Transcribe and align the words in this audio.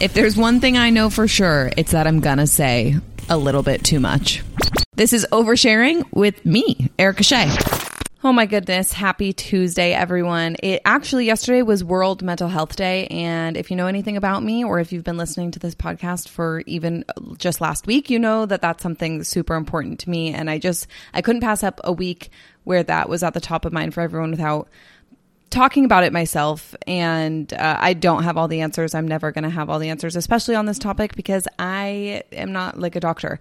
If 0.00 0.12
there's 0.12 0.36
one 0.36 0.60
thing 0.60 0.76
I 0.76 0.90
know 0.90 1.08
for 1.08 1.28
sure, 1.28 1.70
it's 1.76 1.92
that 1.92 2.06
I'm 2.06 2.20
gonna 2.20 2.46
say 2.46 2.96
a 3.28 3.38
little 3.38 3.62
bit 3.62 3.84
too 3.84 4.00
much. 4.00 4.42
This 4.94 5.12
is 5.12 5.26
Oversharing 5.30 6.04
with 6.12 6.44
me, 6.44 6.90
Erica 6.98 7.22
Shea. 7.22 7.48
Oh 8.24 8.32
my 8.32 8.46
goodness. 8.46 8.92
Happy 8.92 9.32
Tuesday, 9.32 9.92
everyone. 9.92 10.56
It 10.62 10.80
actually, 10.86 11.26
yesterday 11.26 11.60
was 11.60 11.84
World 11.84 12.22
Mental 12.22 12.48
Health 12.48 12.74
Day. 12.74 13.06
And 13.08 13.54
if 13.56 13.70
you 13.70 13.76
know 13.76 13.86
anything 13.86 14.16
about 14.16 14.42
me, 14.42 14.64
or 14.64 14.80
if 14.80 14.92
you've 14.92 15.04
been 15.04 15.18
listening 15.18 15.50
to 15.50 15.58
this 15.58 15.74
podcast 15.74 16.28
for 16.28 16.62
even 16.66 17.04
uh, 17.08 17.34
just 17.36 17.60
last 17.60 17.86
week, 17.86 18.08
you 18.08 18.18
know 18.18 18.46
that 18.46 18.62
that's 18.62 18.82
something 18.82 19.24
super 19.24 19.54
important 19.54 20.00
to 20.00 20.10
me. 20.10 20.32
And 20.32 20.48
I 20.48 20.58
just, 20.58 20.86
I 21.12 21.20
couldn't 21.20 21.42
pass 21.42 21.62
up 21.62 21.80
a 21.84 21.92
week 21.92 22.30
where 22.64 22.82
that 22.82 23.10
was 23.10 23.22
at 23.22 23.34
the 23.34 23.40
top 23.40 23.66
of 23.66 23.74
mind 23.74 23.92
for 23.92 24.00
everyone 24.00 24.30
without 24.30 24.68
talking 25.54 25.84
about 25.84 26.02
it 26.02 26.12
myself 26.12 26.74
and 26.86 27.52
uh, 27.54 27.76
i 27.78 27.94
don't 27.94 28.24
have 28.24 28.36
all 28.36 28.48
the 28.48 28.60
answers. 28.60 28.94
I'm 28.94 29.06
never 29.06 29.30
going 29.30 29.44
to 29.44 29.50
have 29.50 29.70
all 29.70 29.78
the 29.78 29.88
answers 29.88 30.16
especially 30.16 30.56
on 30.56 30.66
this 30.66 30.78
topic 30.78 31.14
because 31.14 31.46
i 31.58 32.22
am 32.32 32.52
not 32.52 32.78
like 32.78 32.96
a 32.96 33.00
doctor. 33.00 33.38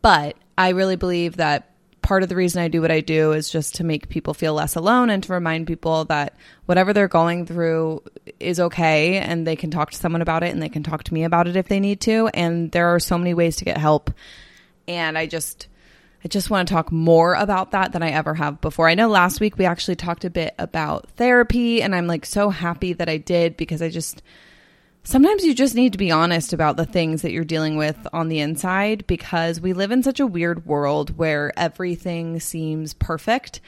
But 0.00 0.36
i 0.56 0.70
really 0.70 0.96
believe 0.96 1.36
that 1.36 1.74
part 2.00 2.22
of 2.22 2.30
the 2.30 2.36
reason 2.36 2.62
i 2.62 2.68
do 2.68 2.80
what 2.80 2.90
i 2.90 3.00
do 3.00 3.32
is 3.32 3.50
just 3.50 3.74
to 3.74 3.84
make 3.84 4.08
people 4.08 4.32
feel 4.32 4.54
less 4.54 4.74
alone 4.74 5.10
and 5.10 5.22
to 5.22 5.32
remind 5.34 5.66
people 5.66 6.06
that 6.06 6.34
whatever 6.64 6.94
they're 6.94 7.08
going 7.08 7.44
through 7.44 8.02
is 8.40 8.58
okay 8.58 9.18
and 9.18 9.46
they 9.46 9.54
can 9.54 9.70
talk 9.70 9.90
to 9.90 9.98
someone 9.98 10.22
about 10.22 10.42
it 10.42 10.50
and 10.50 10.62
they 10.62 10.70
can 10.70 10.82
talk 10.82 11.04
to 11.04 11.12
me 11.12 11.24
about 11.24 11.46
it 11.46 11.56
if 11.56 11.68
they 11.68 11.78
need 11.78 12.00
to 12.00 12.28
and 12.32 12.72
there 12.72 12.88
are 12.88 12.98
so 12.98 13.18
many 13.18 13.34
ways 13.34 13.56
to 13.56 13.66
get 13.66 13.76
help. 13.76 14.10
And 14.88 15.18
i 15.18 15.26
just 15.26 15.68
I 16.24 16.28
just 16.28 16.50
want 16.50 16.68
to 16.68 16.74
talk 16.74 16.92
more 16.92 17.34
about 17.34 17.70
that 17.70 17.92
than 17.92 18.02
I 18.02 18.10
ever 18.10 18.34
have 18.34 18.60
before. 18.60 18.88
I 18.88 18.94
know 18.94 19.08
last 19.08 19.40
week 19.40 19.56
we 19.56 19.64
actually 19.64 19.96
talked 19.96 20.24
a 20.24 20.30
bit 20.30 20.54
about 20.58 21.08
therapy, 21.12 21.82
and 21.82 21.94
I'm 21.94 22.06
like 22.06 22.26
so 22.26 22.50
happy 22.50 22.92
that 22.94 23.08
I 23.08 23.16
did 23.16 23.56
because 23.56 23.80
I 23.80 23.88
just 23.88 24.22
sometimes 25.02 25.44
you 25.44 25.54
just 25.54 25.74
need 25.74 25.92
to 25.92 25.98
be 25.98 26.10
honest 26.10 26.52
about 26.52 26.76
the 26.76 26.84
things 26.84 27.22
that 27.22 27.32
you're 27.32 27.44
dealing 27.44 27.76
with 27.76 28.06
on 28.12 28.28
the 28.28 28.40
inside 28.40 29.06
because 29.06 29.60
we 29.60 29.72
live 29.72 29.90
in 29.90 30.02
such 30.02 30.20
a 30.20 30.26
weird 30.26 30.66
world 30.66 31.16
where 31.16 31.58
everything 31.58 32.38
seems 32.38 32.92
perfect. 32.92 33.60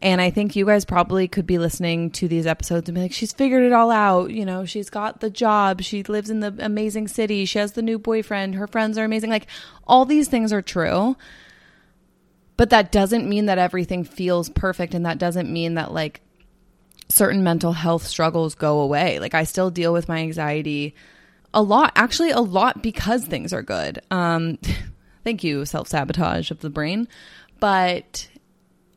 And 0.00 0.20
I 0.20 0.30
think 0.30 0.54
you 0.54 0.64
guys 0.64 0.84
probably 0.84 1.26
could 1.26 1.46
be 1.46 1.58
listening 1.58 2.10
to 2.12 2.28
these 2.28 2.46
episodes 2.46 2.88
and 2.88 2.94
be 2.94 3.02
like, 3.02 3.12
she's 3.12 3.32
figured 3.32 3.64
it 3.64 3.72
all 3.72 3.90
out. 3.90 4.30
You 4.30 4.46
know, 4.46 4.64
she's 4.64 4.90
got 4.90 5.20
the 5.20 5.28
job. 5.28 5.82
She 5.82 6.04
lives 6.04 6.30
in 6.30 6.38
the 6.40 6.54
amazing 6.60 7.08
city. 7.08 7.44
She 7.44 7.58
has 7.58 7.72
the 7.72 7.82
new 7.82 7.98
boyfriend. 7.98 8.54
Her 8.54 8.68
friends 8.68 8.96
are 8.96 9.04
amazing. 9.04 9.30
Like, 9.30 9.48
all 9.88 10.04
these 10.04 10.28
things 10.28 10.52
are 10.52 10.62
true. 10.62 11.16
But 12.58 12.70
that 12.70 12.92
doesn't 12.92 13.28
mean 13.28 13.46
that 13.46 13.56
everything 13.56 14.04
feels 14.04 14.50
perfect. 14.50 14.92
And 14.92 15.06
that 15.06 15.16
doesn't 15.16 15.50
mean 15.50 15.74
that 15.74 15.94
like 15.94 16.20
certain 17.08 17.42
mental 17.42 17.72
health 17.72 18.06
struggles 18.06 18.54
go 18.54 18.80
away. 18.80 19.20
Like 19.20 19.32
I 19.32 19.44
still 19.44 19.70
deal 19.70 19.92
with 19.92 20.08
my 20.08 20.18
anxiety 20.18 20.94
a 21.54 21.62
lot, 21.62 21.92
actually, 21.96 22.30
a 22.30 22.40
lot 22.40 22.82
because 22.82 23.24
things 23.24 23.52
are 23.52 23.62
good. 23.62 24.00
Um, 24.10 24.58
thank 25.24 25.44
you, 25.44 25.64
self 25.64 25.88
sabotage 25.88 26.50
of 26.50 26.60
the 26.60 26.68
brain. 26.68 27.08
But 27.60 28.28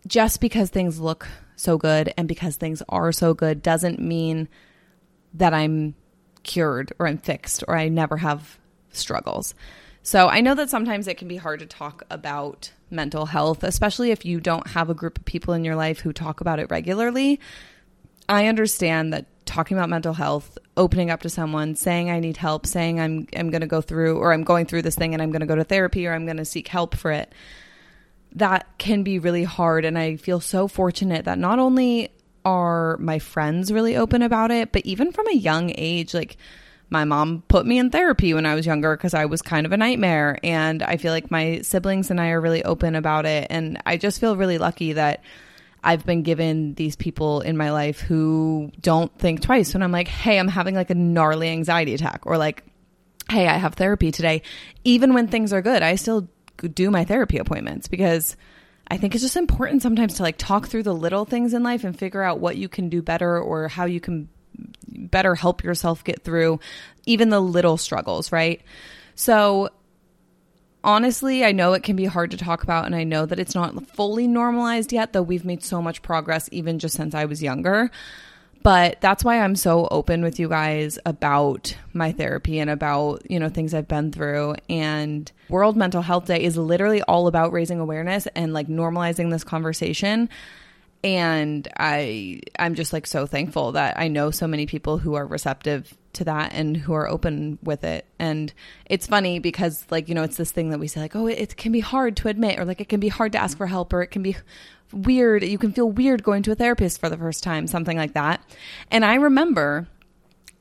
just 0.07 0.41
because 0.41 0.69
things 0.69 0.99
look 0.99 1.27
so 1.55 1.77
good 1.77 2.13
and 2.17 2.27
because 2.27 2.55
things 2.55 2.81
are 2.89 3.11
so 3.11 3.33
good 3.33 3.61
doesn't 3.61 3.99
mean 3.99 4.49
that 5.35 5.53
I'm 5.53 5.93
cured 6.43 6.93
or 6.97 7.07
I'm 7.07 7.19
fixed 7.19 7.63
or 7.67 7.77
I 7.77 7.89
never 7.89 8.17
have 8.17 8.57
struggles. 8.91 9.53
So 10.03 10.27
I 10.27 10.41
know 10.41 10.55
that 10.55 10.69
sometimes 10.69 11.07
it 11.07 11.17
can 11.17 11.27
be 11.27 11.37
hard 11.37 11.59
to 11.59 11.65
talk 11.65 12.03
about 12.09 12.71
mental 12.89 13.27
health, 13.27 13.63
especially 13.63 14.11
if 14.11 14.25
you 14.25 14.39
don't 14.39 14.67
have 14.67 14.89
a 14.89 14.93
group 14.93 15.19
of 15.19 15.25
people 15.25 15.53
in 15.53 15.63
your 15.63 15.75
life 15.75 15.99
who 15.99 16.11
talk 16.11 16.41
about 16.41 16.59
it 16.59 16.71
regularly. 16.71 17.39
I 18.27 18.47
understand 18.47 19.13
that 19.13 19.25
talking 19.45 19.77
about 19.77 19.89
mental 19.89 20.13
health, 20.13 20.57
opening 20.75 21.11
up 21.11 21.21
to 21.21 21.29
someone, 21.29 21.75
saying 21.75 22.09
I 22.09 22.19
need 22.19 22.37
help, 22.37 22.65
saying 22.65 22.99
I'm 22.99 23.27
I'm 23.35 23.49
going 23.49 23.61
to 23.61 23.67
go 23.67 23.81
through 23.81 24.17
or 24.17 24.33
I'm 24.33 24.43
going 24.43 24.65
through 24.65 24.83
this 24.83 24.95
thing 24.95 25.13
and 25.13 25.21
I'm 25.21 25.31
going 25.31 25.41
to 25.41 25.47
go 25.47 25.55
to 25.55 25.63
therapy 25.63 26.07
or 26.07 26.13
I'm 26.13 26.25
going 26.25 26.37
to 26.37 26.45
seek 26.45 26.67
help 26.67 26.95
for 26.95 27.11
it. 27.11 27.33
That 28.33 28.77
can 28.77 29.03
be 29.03 29.19
really 29.19 29.43
hard 29.43 29.85
and 29.85 29.97
I 29.97 30.15
feel 30.15 30.39
so 30.39 30.67
fortunate 30.67 31.25
that 31.25 31.37
not 31.37 31.59
only 31.59 32.09
are 32.43 32.97
my 32.97 33.19
friends 33.19 33.71
really 33.71 33.95
open 33.95 34.21
about 34.21 34.49
it, 34.49 34.71
but 34.71 34.85
even 34.85 35.11
from 35.11 35.27
a 35.27 35.35
young 35.35 35.71
age 35.75 36.13
like 36.13 36.37
my 36.91 37.05
mom 37.05 37.43
put 37.47 37.65
me 37.65 37.79
in 37.79 37.89
therapy 37.89 38.33
when 38.33 38.45
I 38.45 38.53
was 38.53 38.65
younger 38.65 38.95
because 38.95 39.13
I 39.13 39.25
was 39.25 39.41
kind 39.41 39.65
of 39.65 39.71
a 39.71 39.77
nightmare. 39.77 40.37
And 40.43 40.83
I 40.83 40.97
feel 40.97 41.13
like 41.13 41.31
my 41.31 41.61
siblings 41.61 42.11
and 42.11 42.19
I 42.19 42.29
are 42.29 42.41
really 42.41 42.63
open 42.63 42.95
about 42.95 43.25
it. 43.25 43.47
And 43.49 43.81
I 43.85 43.95
just 43.95 44.19
feel 44.19 44.35
really 44.35 44.57
lucky 44.57 44.93
that 44.93 45.23
I've 45.83 46.05
been 46.05 46.21
given 46.21 46.75
these 46.75 46.97
people 46.97 47.41
in 47.41 47.55
my 47.55 47.71
life 47.71 48.01
who 48.01 48.71
don't 48.81 49.17
think 49.17 49.41
twice 49.41 49.73
when 49.73 49.81
I'm 49.81 49.93
like, 49.93 50.09
hey, 50.09 50.37
I'm 50.37 50.49
having 50.49 50.75
like 50.75 50.89
a 50.89 50.95
gnarly 50.95 51.49
anxiety 51.49 51.93
attack, 51.93 52.21
or 52.25 52.37
like, 52.37 52.63
hey, 53.29 53.47
I 53.47 53.57
have 53.57 53.73
therapy 53.75 54.11
today. 54.11 54.43
Even 54.83 55.13
when 55.13 55.27
things 55.27 55.53
are 55.53 55.61
good, 55.61 55.81
I 55.81 55.95
still 55.95 56.27
do 56.57 56.91
my 56.91 57.05
therapy 57.05 57.37
appointments 57.37 57.87
because. 57.87 58.35
I 58.87 58.97
think 58.97 59.15
it's 59.15 59.23
just 59.23 59.37
important 59.37 59.81
sometimes 59.81 60.15
to 60.15 60.23
like 60.23 60.37
talk 60.37 60.67
through 60.67 60.83
the 60.83 60.93
little 60.93 61.23
things 61.23 61.53
in 61.53 61.63
life 61.63 61.85
and 61.85 61.97
figure 61.97 62.21
out 62.21 62.41
what 62.41 62.57
you 62.57 62.67
can 62.67 62.89
do 62.89 63.01
better 63.01 63.39
or 63.39 63.69
how 63.69 63.85
you 63.85 64.01
can 64.01 64.27
better 64.87 65.35
help 65.35 65.63
yourself 65.63 66.03
get 66.03 66.23
through 66.23 66.59
even 67.05 67.29
the 67.29 67.39
little 67.39 67.77
struggles, 67.77 68.31
right? 68.31 68.61
So, 69.15 69.69
honestly, 70.83 71.43
I 71.43 71.51
know 71.51 71.73
it 71.73 71.83
can 71.83 71.95
be 71.95 72.05
hard 72.05 72.31
to 72.31 72.37
talk 72.37 72.63
about, 72.63 72.85
and 72.85 72.95
I 72.95 73.03
know 73.03 73.25
that 73.25 73.39
it's 73.39 73.55
not 73.55 73.87
fully 73.95 74.27
normalized 74.27 74.93
yet, 74.93 75.13
though 75.13 75.21
we've 75.21 75.45
made 75.45 75.63
so 75.63 75.81
much 75.81 76.01
progress 76.01 76.49
even 76.51 76.79
just 76.79 76.95
since 76.95 77.15
I 77.15 77.25
was 77.25 77.41
younger. 77.41 77.91
But 78.63 79.01
that's 79.01 79.23
why 79.23 79.41
I'm 79.41 79.55
so 79.55 79.87
open 79.89 80.21
with 80.21 80.39
you 80.39 80.47
guys 80.47 80.99
about 81.03 81.75
my 81.93 82.11
therapy 82.11 82.59
and 82.59 82.69
about, 82.69 83.29
you 83.29 83.39
know, 83.39 83.49
things 83.49 83.73
I've 83.73 83.87
been 83.87 84.11
through. 84.11 84.55
And 84.69 85.31
World 85.49 85.75
Mental 85.75 86.03
Health 86.03 86.25
Day 86.25 86.43
is 86.43 86.57
literally 86.57 87.01
all 87.03 87.25
about 87.25 87.53
raising 87.53 87.79
awareness 87.79 88.27
and 88.35 88.53
like 88.53 88.67
normalizing 88.67 89.31
this 89.31 89.43
conversation 89.43 90.29
and 91.03 91.67
i 91.77 92.39
i'm 92.59 92.75
just 92.75 92.93
like 92.93 93.07
so 93.07 93.25
thankful 93.25 93.71
that 93.71 93.97
i 93.99 94.07
know 94.07 94.29
so 94.29 94.47
many 94.47 94.65
people 94.65 94.97
who 94.97 95.15
are 95.15 95.25
receptive 95.25 95.97
to 96.13 96.25
that 96.25 96.53
and 96.53 96.75
who 96.77 96.93
are 96.93 97.07
open 97.07 97.57
with 97.63 97.83
it. 97.83 98.05
And 98.19 98.53
it's 98.85 99.07
funny 99.07 99.39
because 99.39 99.85
like 99.89 100.09
you 100.09 100.15
know 100.15 100.23
it's 100.23 100.37
this 100.37 100.51
thing 100.51 100.69
that 100.69 100.79
we 100.79 100.87
say 100.87 101.01
like 101.01 101.15
oh 101.15 101.27
it, 101.27 101.39
it 101.39 101.57
can 101.57 101.71
be 101.71 101.79
hard 101.79 102.17
to 102.17 102.27
admit 102.27 102.59
or 102.59 102.65
like 102.65 102.81
it 102.81 102.89
can 102.89 102.99
be 102.99 103.07
hard 103.07 103.31
to 103.33 103.37
ask 103.41 103.57
for 103.57 103.67
help 103.67 103.93
or 103.93 104.01
it 104.01 104.07
can 104.07 104.21
be 104.21 104.35
weird 104.91 105.43
you 105.43 105.57
can 105.57 105.71
feel 105.71 105.89
weird 105.89 106.21
going 106.21 106.43
to 106.43 106.51
a 106.51 106.55
therapist 106.55 106.99
for 106.99 107.09
the 107.09 107.17
first 107.17 107.43
time 107.43 107.67
something 107.67 107.97
like 107.97 108.13
that. 108.13 108.41
And 108.89 109.05
i 109.05 109.15
remember 109.15 109.87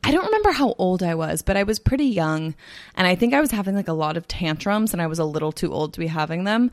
I 0.02 0.12
don't 0.12 0.24
remember 0.24 0.52
how 0.52 0.74
old 0.78 1.02
I 1.02 1.14
was, 1.14 1.42
but 1.42 1.56
I 1.56 1.62
was 1.62 1.78
pretty 1.78 2.06
young. 2.06 2.54
And 2.94 3.06
I 3.06 3.14
think 3.14 3.34
I 3.34 3.40
was 3.40 3.50
having 3.50 3.74
like 3.74 3.88
a 3.88 3.92
lot 3.92 4.16
of 4.16 4.26
tantrums 4.26 4.92
and 4.92 5.02
I 5.02 5.06
was 5.06 5.18
a 5.18 5.24
little 5.24 5.52
too 5.52 5.72
old 5.72 5.92
to 5.94 6.00
be 6.00 6.06
having 6.06 6.44
them. 6.44 6.70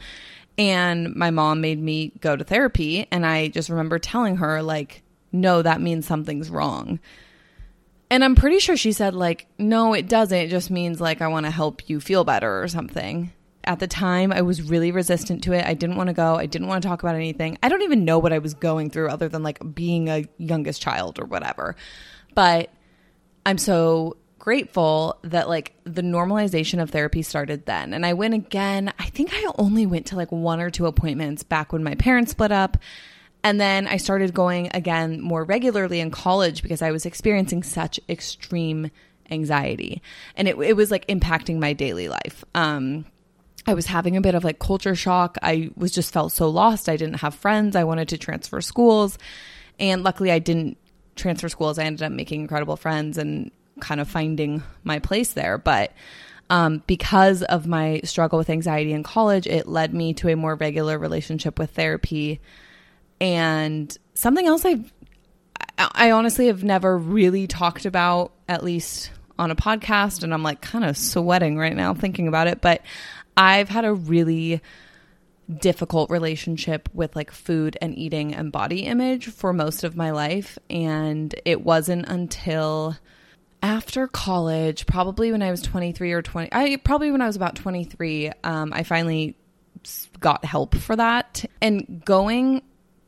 And 0.57 1.13
my 1.15 1.29
mom 1.29 1.61
made 1.61 1.79
me 1.79 2.13
go 2.19 2.35
to 2.35 2.43
therapy. 2.43 3.07
And 3.11 3.25
I 3.25 3.49
just 3.49 3.69
remember 3.69 3.99
telling 3.99 4.37
her, 4.37 4.63
like, 4.63 5.03
no, 5.31 5.61
that 5.61 5.81
means 5.81 6.07
something's 6.07 6.49
wrong. 6.49 6.99
And 8.09 8.23
I'm 8.23 8.35
pretty 8.35 8.59
sure 8.59 8.77
she 8.77 8.93
said, 8.93 9.13
like, 9.13 9.47
no, 9.57 9.93
it 9.93 10.07
doesn't. 10.07 10.37
It 10.37 10.49
just 10.49 10.71
means, 10.71 11.01
like, 11.01 11.21
I 11.21 11.27
want 11.27 11.45
to 11.45 11.51
help 11.51 11.89
you 11.89 11.99
feel 11.99 12.23
better 12.23 12.63
or 12.63 12.67
something. 12.69 13.33
At 13.65 13.79
the 13.79 13.87
time, 13.87 14.31
I 14.31 14.41
was 14.41 14.61
really 14.61 14.91
resistant 14.91 15.43
to 15.43 15.51
it. 15.51 15.65
I 15.65 15.73
didn't 15.73 15.97
want 15.97 16.07
to 16.07 16.13
go. 16.13 16.35
I 16.35 16.45
didn't 16.45 16.69
want 16.69 16.81
to 16.81 16.87
talk 16.87 17.03
about 17.03 17.15
anything. 17.15 17.57
I 17.61 17.67
don't 17.67 17.81
even 17.81 18.05
know 18.05 18.17
what 18.17 18.31
I 18.31 18.39
was 18.39 18.53
going 18.53 18.89
through 18.89 19.09
other 19.09 19.27
than, 19.27 19.43
like, 19.43 19.59
being 19.75 20.07
a 20.07 20.23
youngest 20.37 20.81
child 20.81 21.19
or 21.19 21.25
whatever. 21.25 21.75
But 22.33 22.69
I'm 23.47 23.57
so 23.57 24.17
grateful 24.39 25.17
that 25.23 25.47
like 25.47 25.73
the 25.85 26.01
normalization 26.01 26.81
of 26.81 26.89
therapy 26.89 27.21
started 27.21 27.65
then. 27.65 27.93
And 27.93 28.05
I 28.05 28.11
went 28.11 28.33
again. 28.33 28.93
I 28.99 29.05
think 29.05 29.29
I 29.31 29.49
only 29.57 29.85
went 29.85 30.07
to 30.07 30.17
like 30.17 30.33
one 30.33 30.59
or 30.59 30.69
two 30.69 30.85
appointments 30.85 31.43
back 31.43 31.71
when 31.71 31.81
my 31.81 31.95
parents 31.95 32.31
split 32.31 32.51
up. 32.51 32.75
And 33.45 33.57
then 33.59 33.87
I 33.87 33.97
started 33.97 34.33
going 34.33 34.69
again 34.73 35.21
more 35.21 35.45
regularly 35.45 36.01
in 36.01 36.11
college 36.11 36.61
because 36.61 36.81
I 36.81 36.91
was 36.91 37.05
experiencing 37.05 37.63
such 37.63 38.01
extreme 38.09 38.91
anxiety. 39.31 40.01
And 40.35 40.49
it, 40.49 40.57
it 40.57 40.75
was 40.75 40.91
like 40.91 41.07
impacting 41.07 41.57
my 41.57 41.71
daily 41.71 42.09
life. 42.09 42.43
Um, 42.53 43.05
I 43.65 43.75
was 43.75 43.85
having 43.85 44.17
a 44.17 44.21
bit 44.21 44.35
of 44.35 44.43
like 44.43 44.59
culture 44.59 44.95
shock. 44.95 45.37
I 45.41 45.69
was 45.77 45.93
just 45.93 46.11
felt 46.11 46.33
so 46.33 46.49
lost. 46.49 46.89
I 46.89 46.97
didn't 46.97 47.21
have 47.21 47.33
friends. 47.33 47.77
I 47.77 47.85
wanted 47.85 48.09
to 48.09 48.17
transfer 48.17 48.59
schools. 48.59 49.17
And 49.79 50.03
luckily, 50.03 50.31
I 50.31 50.39
didn't 50.39 50.77
transfer 51.17 51.49
schools. 51.49 51.77
I 51.79 51.83
ended 51.83 52.03
up 52.03 52.11
making 52.11 52.41
incredible 52.41 52.77
friends 52.77 53.17
and 53.17 53.51
kind 53.79 54.01
of 54.01 54.07
finding 54.07 54.63
my 54.83 54.99
place 54.99 55.33
there. 55.33 55.57
But 55.57 55.91
um, 56.49 56.83
because 56.87 57.43
of 57.43 57.67
my 57.67 58.01
struggle 58.03 58.39
with 58.39 58.49
anxiety 58.49 58.93
in 58.93 59.03
college, 59.03 59.47
it 59.47 59.67
led 59.67 59.93
me 59.93 60.13
to 60.15 60.29
a 60.29 60.35
more 60.35 60.55
regular 60.55 60.97
relationship 60.97 61.59
with 61.59 61.71
therapy. 61.71 62.39
And 63.19 63.95
something 64.13 64.45
else 64.45 64.63
I've, 64.63 64.91
I 65.77 66.11
honestly 66.11 66.47
have 66.47 66.63
never 66.63 66.97
really 66.97 67.47
talked 67.47 67.85
about, 67.85 68.31
at 68.47 68.63
least 68.63 69.11
on 69.37 69.51
a 69.51 69.55
podcast. 69.55 70.23
And 70.23 70.33
I'm 70.33 70.43
like 70.43 70.61
kind 70.61 70.85
of 70.85 70.97
sweating 70.97 71.57
right 71.57 71.75
now 71.75 71.93
thinking 71.93 72.27
about 72.27 72.47
it. 72.47 72.61
But 72.61 72.81
I've 73.35 73.69
had 73.69 73.85
a 73.85 73.93
really 73.93 74.61
difficult 75.53 76.09
relationship 76.09 76.89
with 76.93 77.15
like 77.15 77.31
food 77.31 77.77
and 77.81 77.97
eating 77.97 78.33
and 78.35 78.51
body 78.51 78.81
image 78.81 79.27
for 79.27 79.53
most 79.53 79.83
of 79.83 79.95
my 79.95 80.11
life. 80.11 80.57
And 80.69 81.33
it 81.45 81.61
wasn't 81.61 82.07
until 82.07 82.97
after 83.63 84.07
college, 84.07 84.85
probably 84.85 85.31
when 85.31 85.41
I 85.41 85.51
was 85.51 85.61
23 85.61 86.11
or 86.11 86.21
20, 86.21 86.49
I 86.51 86.77
probably 86.77 87.11
when 87.11 87.21
I 87.21 87.27
was 87.27 87.35
about 87.35 87.55
23, 87.55 88.31
um, 88.43 88.73
I 88.73 88.83
finally 88.83 89.35
got 90.19 90.45
help 90.45 90.75
for 90.75 90.95
that. 90.95 91.45
And 91.61 92.03
going 92.03 92.61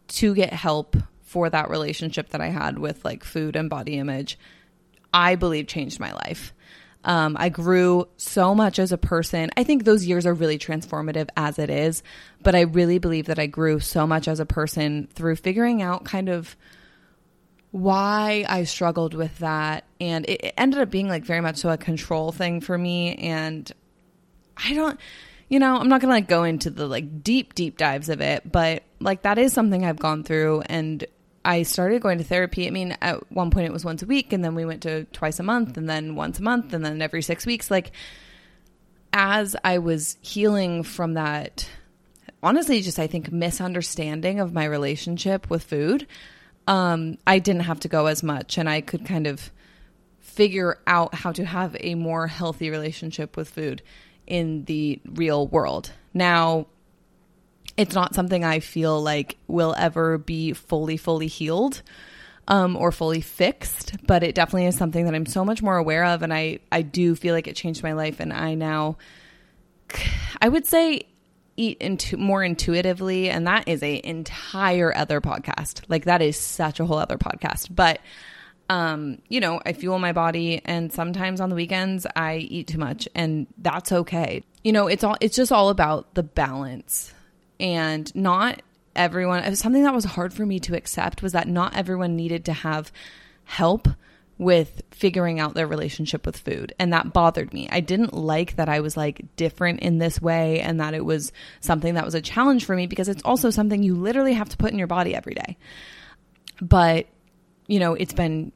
to 0.10 0.34
get 0.34 0.54
help 0.54 0.96
for 1.22 1.50
that 1.50 1.70
relationship 1.70 2.30
that 2.30 2.42
I 2.42 2.48
had 2.48 2.80
with 2.80 3.06
like 3.06 3.24
food 3.24 3.56
and 3.56 3.70
body 3.70 3.98
image, 3.98 4.40
I 5.14 5.36
believe 5.36 5.68
changed 5.68 6.00
my 6.00 6.14
life. 6.14 6.54
Um, 7.06 7.38
I 7.40 7.50
grew 7.50 8.08
so 8.18 8.54
much 8.54 8.78
as 8.78 8.92
a 8.92 8.98
person. 8.98 9.50
I 9.56 9.64
think 9.64 9.84
those 9.84 10.06
years 10.06 10.26
are 10.26 10.34
really 10.34 10.60
transformative 10.60 11.30
as 11.38 11.58
it 11.58 11.70
is, 11.70 12.04
but 12.44 12.56
I 12.56 12.62
really 12.62 13.00
believe 13.00 13.28
that 13.28 13.40
I 13.40 13.48
grew 13.48 13.80
so 13.80 14.06
much 14.06 14.28
as 14.28 14.40
a 14.40 14.46
person 14.46 15.08
through 15.14 15.38
figuring 15.38 15.82
out 15.82 16.04
kind 16.04 16.28
of 16.28 16.58
why 17.72 18.46
I 18.50 18.64
struggled 18.66 19.14
with 19.14 19.38
that. 19.40 19.86
And 20.02 20.26
it, 20.28 20.44
it 20.44 20.54
ended 20.58 20.82
up 20.82 20.90
being 20.90 21.08
like 21.08 21.24
very 21.24 21.42
much 21.42 21.58
so 21.58 21.70
a 21.70 21.78
control 21.78 22.32
thing 22.32 22.60
for 22.60 22.78
me. 22.78 23.16
And 23.16 23.72
I 24.58 24.74
don't, 24.74 25.00
you 25.48 25.60
know, 25.60 25.78
I'm 25.78 25.88
not 25.88 26.02
going 26.02 26.10
to 26.10 26.16
like 26.16 26.28
go 26.28 26.44
into 26.44 26.70
the 26.70 26.86
like 26.86 27.24
deep, 27.24 27.56
deep 27.56 27.78
dives 27.78 28.10
of 28.10 28.20
it, 28.20 28.52
but 28.52 28.84
like 29.00 29.22
that 29.22 29.38
is 29.38 29.54
something 29.54 29.86
I've 29.86 30.00
gone 30.00 30.24
through. 30.24 30.64
And 30.66 31.06
I 31.50 31.64
started 31.64 32.04
going 32.04 32.20
to 32.20 32.24
therapy. 32.24 32.68
I 32.68 32.70
mean, 32.70 32.96
at 33.02 33.32
one 33.32 33.50
point 33.50 33.66
it 33.66 33.74
was 33.74 33.84
once 33.84 34.04
a 34.04 34.06
week, 34.06 34.34
and 34.34 34.46
then 34.46 34.54
we 34.54 34.66
went 34.66 34.84
to 34.84 35.06
twice 35.06 35.40
a 35.40 35.44
month, 35.44 35.78
and 35.78 35.90
then 35.90 36.14
once 36.14 36.38
a 36.38 36.44
month, 36.44 36.74
and 36.74 36.86
then 36.86 37.02
every 37.02 37.24
six 37.24 37.44
weeks. 37.44 37.72
Like, 37.72 37.92
as 39.12 39.56
I 39.64 39.80
was 39.80 40.16
healing 40.22 40.84
from 40.84 41.16
that, 41.16 41.68
honestly, 42.44 42.82
just 42.82 43.00
I 43.00 43.08
think 43.08 43.32
misunderstanding 43.32 44.40
of 44.40 44.54
my 44.54 44.64
relationship 44.66 45.50
with 45.50 45.64
food, 45.64 46.06
um, 46.68 47.18
I 47.26 47.40
didn't 47.40 47.64
have 47.64 47.80
to 47.80 47.88
go 47.88 48.06
as 48.06 48.22
much, 48.22 48.60
and 48.60 48.70
I 48.70 48.82
could 48.82 49.04
kind 49.04 49.26
of 49.26 49.52
figure 50.20 50.78
out 50.86 51.16
how 51.16 51.32
to 51.32 51.46
have 51.46 51.76
a 51.80 51.96
more 51.96 52.28
healthy 52.28 52.70
relationship 52.70 53.36
with 53.36 53.50
food 53.50 53.82
in 54.28 54.66
the 54.66 55.02
real 55.04 55.48
world. 55.48 55.94
Now, 56.14 56.68
it's 57.80 57.96
not 57.96 58.14
something 58.14 58.44
I 58.44 58.60
feel 58.60 59.02
like 59.02 59.38
will 59.48 59.74
ever 59.78 60.18
be 60.18 60.52
fully, 60.52 60.98
fully 60.98 61.28
healed 61.28 61.82
um, 62.46 62.76
or 62.76 62.92
fully 62.92 63.22
fixed, 63.22 63.96
but 64.06 64.22
it 64.22 64.36
definitely 64.36 64.66
is 64.66 64.78
something 64.78 65.06
that 65.06 65.16
I'm 65.16 65.26
so 65.26 65.46
much 65.46 65.62
more 65.62 65.78
aware 65.78 66.04
of. 66.04 66.22
And 66.22 66.34
I, 66.34 66.60
I 66.74 66.82
do 66.82 67.16
feel 67.16 67.34
like 67.34 67.48
it 67.48 67.56
changed 67.56 67.82
my 67.82 67.94
life. 67.94 68.20
And 68.20 68.34
I 68.34 68.56
now, 68.56 68.98
I 70.42 70.50
would 70.50 70.66
say, 70.66 71.04
eat 71.56 71.78
into 71.78 72.18
more 72.18 72.44
intuitively. 72.44 73.30
And 73.30 73.48
that 73.48 73.70
is 73.70 73.82
a 73.82 74.02
entire 74.04 74.94
other 74.94 75.22
podcast. 75.22 75.84
Like 75.88 76.04
that 76.04 76.22
is 76.22 76.38
such 76.38 76.82
a 76.82 76.86
whole 76.86 76.98
other 76.98 77.18
podcast. 77.18 77.74
But 77.74 78.02
um, 78.70 79.20
you 79.30 79.40
know, 79.40 79.62
I 79.66 79.72
fuel 79.72 80.00
my 80.00 80.12
body 80.12 80.62
and 80.66 80.92
sometimes 80.92 81.40
on 81.40 81.48
the 81.48 81.56
weekends 81.56 82.06
I 82.14 82.36
eat 82.36 82.68
too 82.68 82.78
much 82.78 83.08
and 83.16 83.48
that's 83.58 83.94
okay. 83.94 84.44
You 84.66 84.74
know, 84.74 84.88
it's 84.88 85.06
all 85.06 85.16
it's 85.22 85.38
just 85.38 85.54
all 85.54 85.70
about 85.70 86.14
the 86.14 86.24
balance 86.24 87.14
and 87.60 88.14
not 88.16 88.62
everyone 88.96 89.56
something 89.56 89.84
that 89.84 89.94
was 89.94 90.06
hard 90.06 90.34
for 90.34 90.46
me 90.46 90.60
to 90.60 90.76
accept 90.76 91.22
was 91.22 91.34
that 91.34 91.48
not 91.48 91.76
everyone 91.76 92.16
needed 92.16 92.46
to 92.46 92.54
have 92.54 92.92
help 93.46 93.88
with 94.38 94.82
figuring 94.92 95.40
out 95.40 95.54
their 95.54 95.68
relationship 95.68 96.26
with 96.26 96.38
food 96.38 96.74
and 96.80 96.94
that 96.94 97.12
bothered 97.12 97.54
me. 97.54 97.68
I 97.72 97.82
didn't 97.82 98.14
like 98.14 98.56
that 98.56 98.70
I 98.70 98.80
was 98.80 98.96
like 98.96 99.36
different 99.36 99.82
in 99.82 99.98
this 99.98 100.22
way 100.22 100.62
and 100.62 100.80
that 100.80 100.94
it 100.94 101.04
was 101.04 101.34
something 101.60 101.96
that 101.96 102.06
was 102.06 102.16
a 102.16 102.22
challenge 102.22 102.64
for 102.64 102.76
me 102.76 102.88
because 102.88 103.10
it's 103.10 103.24
also 103.24 103.50
something 103.50 103.84
you 103.84 103.96
literally 103.96 104.34
have 104.34 104.50
to 104.50 104.58
put 104.58 104.72
in 104.72 104.78
your 104.78 104.88
body 104.88 105.14
every 105.14 105.34
day. 105.34 105.58
But 106.62 107.08
you 107.68 107.80
know, 107.80 107.94
it's 107.94 108.14
been 108.14 108.54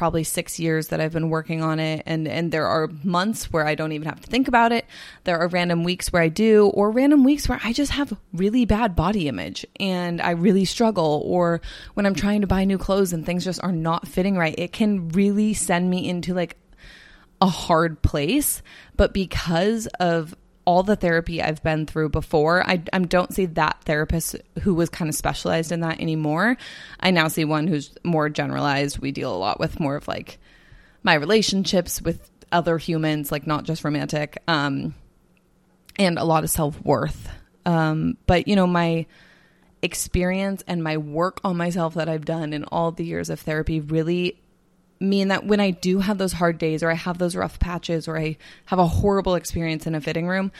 probably 0.00 0.24
six 0.24 0.58
years 0.58 0.88
that 0.88 0.98
I've 0.98 1.12
been 1.12 1.28
working 1.28 1.62
on 1.62 1.78
it, 1.78 2.02
and 2.06 2.26
and 2.26 2.50
there 2.50 2.66
are 2.66 2.88
months 3.04 3.52
where 3.52 3.66
I 3.66 3.74
don't 3.74 3.92
even 3.92 4.08
have 4.08 4.18
to 4.22 4.26
think 4.26 4.48
about 4.48 4.72
it. 4.72 4.86
There 5.24 5.38
are 5.38 5.46
random 5.46 5.84
weeks 5.84 6.10
where 6.10 6.22
I 6.22 6.30
do, 6.30 6.68
or 6.68 6.90
random 6.90 7.22
weeks 7.22 7.50
where 7.50 7.60
I 7.62 7.74
just 7.74 7.92
have 7.92 8.18
really 8.32 8.64
bad 8.64 8.96
body 8.96 9.28
image 9.28 9.66
and 9.78 10.22
I 10.22 10.30
really 10.30 10.64
struggle. 10.64 11.20
Or 11.26 11.60
when 11.92 12.06
I'm 12.06 12.14
trying 12.14 12.40
to 12.40 12.46
buy 12.46 12.64
new 12.64 12.78
clothes 12.78 13.12
and 13.12 13.26
things 13.26 13.44
just 13.44 13.62
are 13.62 13.72
not 13.72 14.08
fitting 14.08 14.38
right, 14.38 14.54
it 14.56 14.72
can 14.72 15.10
really 15.10 15.52
send 15.52 15.90
me 15.90 16.08
into 16.08 16.32
like 16.32 16.56
a 17.42 17.48
hard 17.48 18.00
place. 18.00 18.62
But 18.96 19.12
because 19.12 19.86
of 20.00 20.34
all 20.70 20.84
the 20.84 20.94
therapy 20.94 21.42
I've 21.42 21.60
been 21.64 21.84
through 21.84 22.10
before. 22.10 22.64
I, 22.64 22.80
I 22.92 23.00
don't 23.00 23.34
see 23.34 23.46
that 23.46 23.82
therapist 23.86 24.36
who 24.60 24.72
was 24.72 24.88
kind 24.88 25.08
of 25.08 25.16
specialized 25.16 25.72
in 25.72 25.80
that 25.80 25.98
anymore. 25.98 26.56
I 27.00 27.10
now 27.10 27.26
see 27.26 27.44
one 27.44 27.66
who's 27.66 27.92
more 28.04 28.28
generalized. 28.28 29.00
We 29.00 29.10
deal 29.10 29.34
a 29.34 29.36
lot 29.36 29.58
with 29.58 29.80
more 29.80 29.96
of 29.96 30.06
like 30.06 30.38
my 31.02 31.14
relationships 31.14 32.00
with 32.00 32.30
other 32.52 32.78
humans, 32.78 33.32
like 33.32 33.48
not 33.48 33.64
just 33.64 33.82
romantic, 33.82 34.40
um, 34.46 34.94
and 35.96 36.20
a 36.20 36.24
lot 36.24 36.44
of 36.44 36.50
self 36.50 36.80
worth. 36.84 37.28
Um, 37.66 38.16
but 38.28 38.46
you 38.46 38.54
know, 38.54 38.68
my 38.68 39.06
experience 39.82 40.62
and 40.68 40.84
my 40.84 40.98
work 40.98 41.40
on 41.42 41.56
myself 41.56 41.94
that 41.94 42.08
I've 42.08 42.24
done 42.24 42.52
in 42.52 42.62
all 42.62 42.92
the 42.92 43.04
years 43.04 43.28
of 43.28 43.40
therapy 43.40 43.80
really 43.80 44.40
mean 45.00 45.28
that 45.28 45.46
when 45.46 45.60
I 45.60 45.70
do 45.70 45.98
have 46.00 46.18
those 46.18 46.32
hard 46.32 46.58
days 46.58 46.82
or 46.82 46.90
I 46.90 46.94
have 46.94 47.18
those 47.18 47.34
rough 47.34 47.58
patches 47.58 48.06
or 48.06 48.18
I 48.18 48.36
have 48.66 48.78
a 48.78 48.86
horrible 48.86 49.34
experience 49.34 49.86
in 49.86 49.94
a 49.94 50.00
fitting 50.00 50.28
room, 50.28 50.52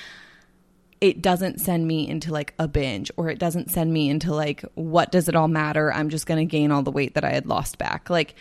it 1.00 1.22
doesn't 1.22 1.60
send 1.60 1.86
me 1.86 2.08
into 2.08 2.32
like 2.32 2.54
a 2.58 2.68
binge 2.68 3.10
or 3.16 3.28
it 3.28 3.38
doesn't 3.38 3.70
send 3.70 3.92
me 3.92 4.08
into 4.08 4.34
like, 4.34 4.62
what 4.74 5.12
does 5.12 5.28
it 5.28 5.36
all 5.36 5.48
matter? 5.48 5.92
I'm 5.92 6.10
just 6.10 6.26
going 6.26 6.38
to 6.38 6.50
gain 6.50 6.70
all 6.70 6.82
the 6.82 6.90
weight 6.90 7.14
that 7.14 7.24
I 7.24 7.30
had 7.30 7.46
lost 7.46 7.78
back. 7.78 8.10
Like, 8.10 8.34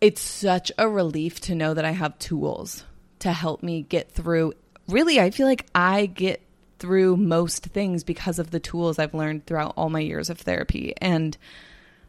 it's 0.00 0.20
such 0.20 0.70
a 0.78 0.88
relief 0.88 1.40
to 1.42 1.54
know 1.54 1.74
that 1.74 1.84
I 1.84 1.90
have 1.90 2.18
tools 2.18 2.84
to 3.20 3.32
help 3.32 3.62
me 3.62 3.82
get 3.82 4.10
through. 4.10 4.52
Really, 4.88 5.20
I 5.20 5.30
feel 5.30 5.46
like 5.46 5.66
I 5.74 6.06
get 6.06 6.42
through 6.78 7.16
most 7.16 7.64
things 7.64 8.04
because 8.04 8.38
of 8.38 8.50
the 8.50 8.60
tools 8.60 8.98
I've 8.98 9.14
learned 9.14 9.46
throughout 9.46 9.74
all 9.76 9.90
my 9.90 10.00
years 10.00 10.30
of 10.30 10.38
therapy. 10.38 10.94
And 11.00 11.36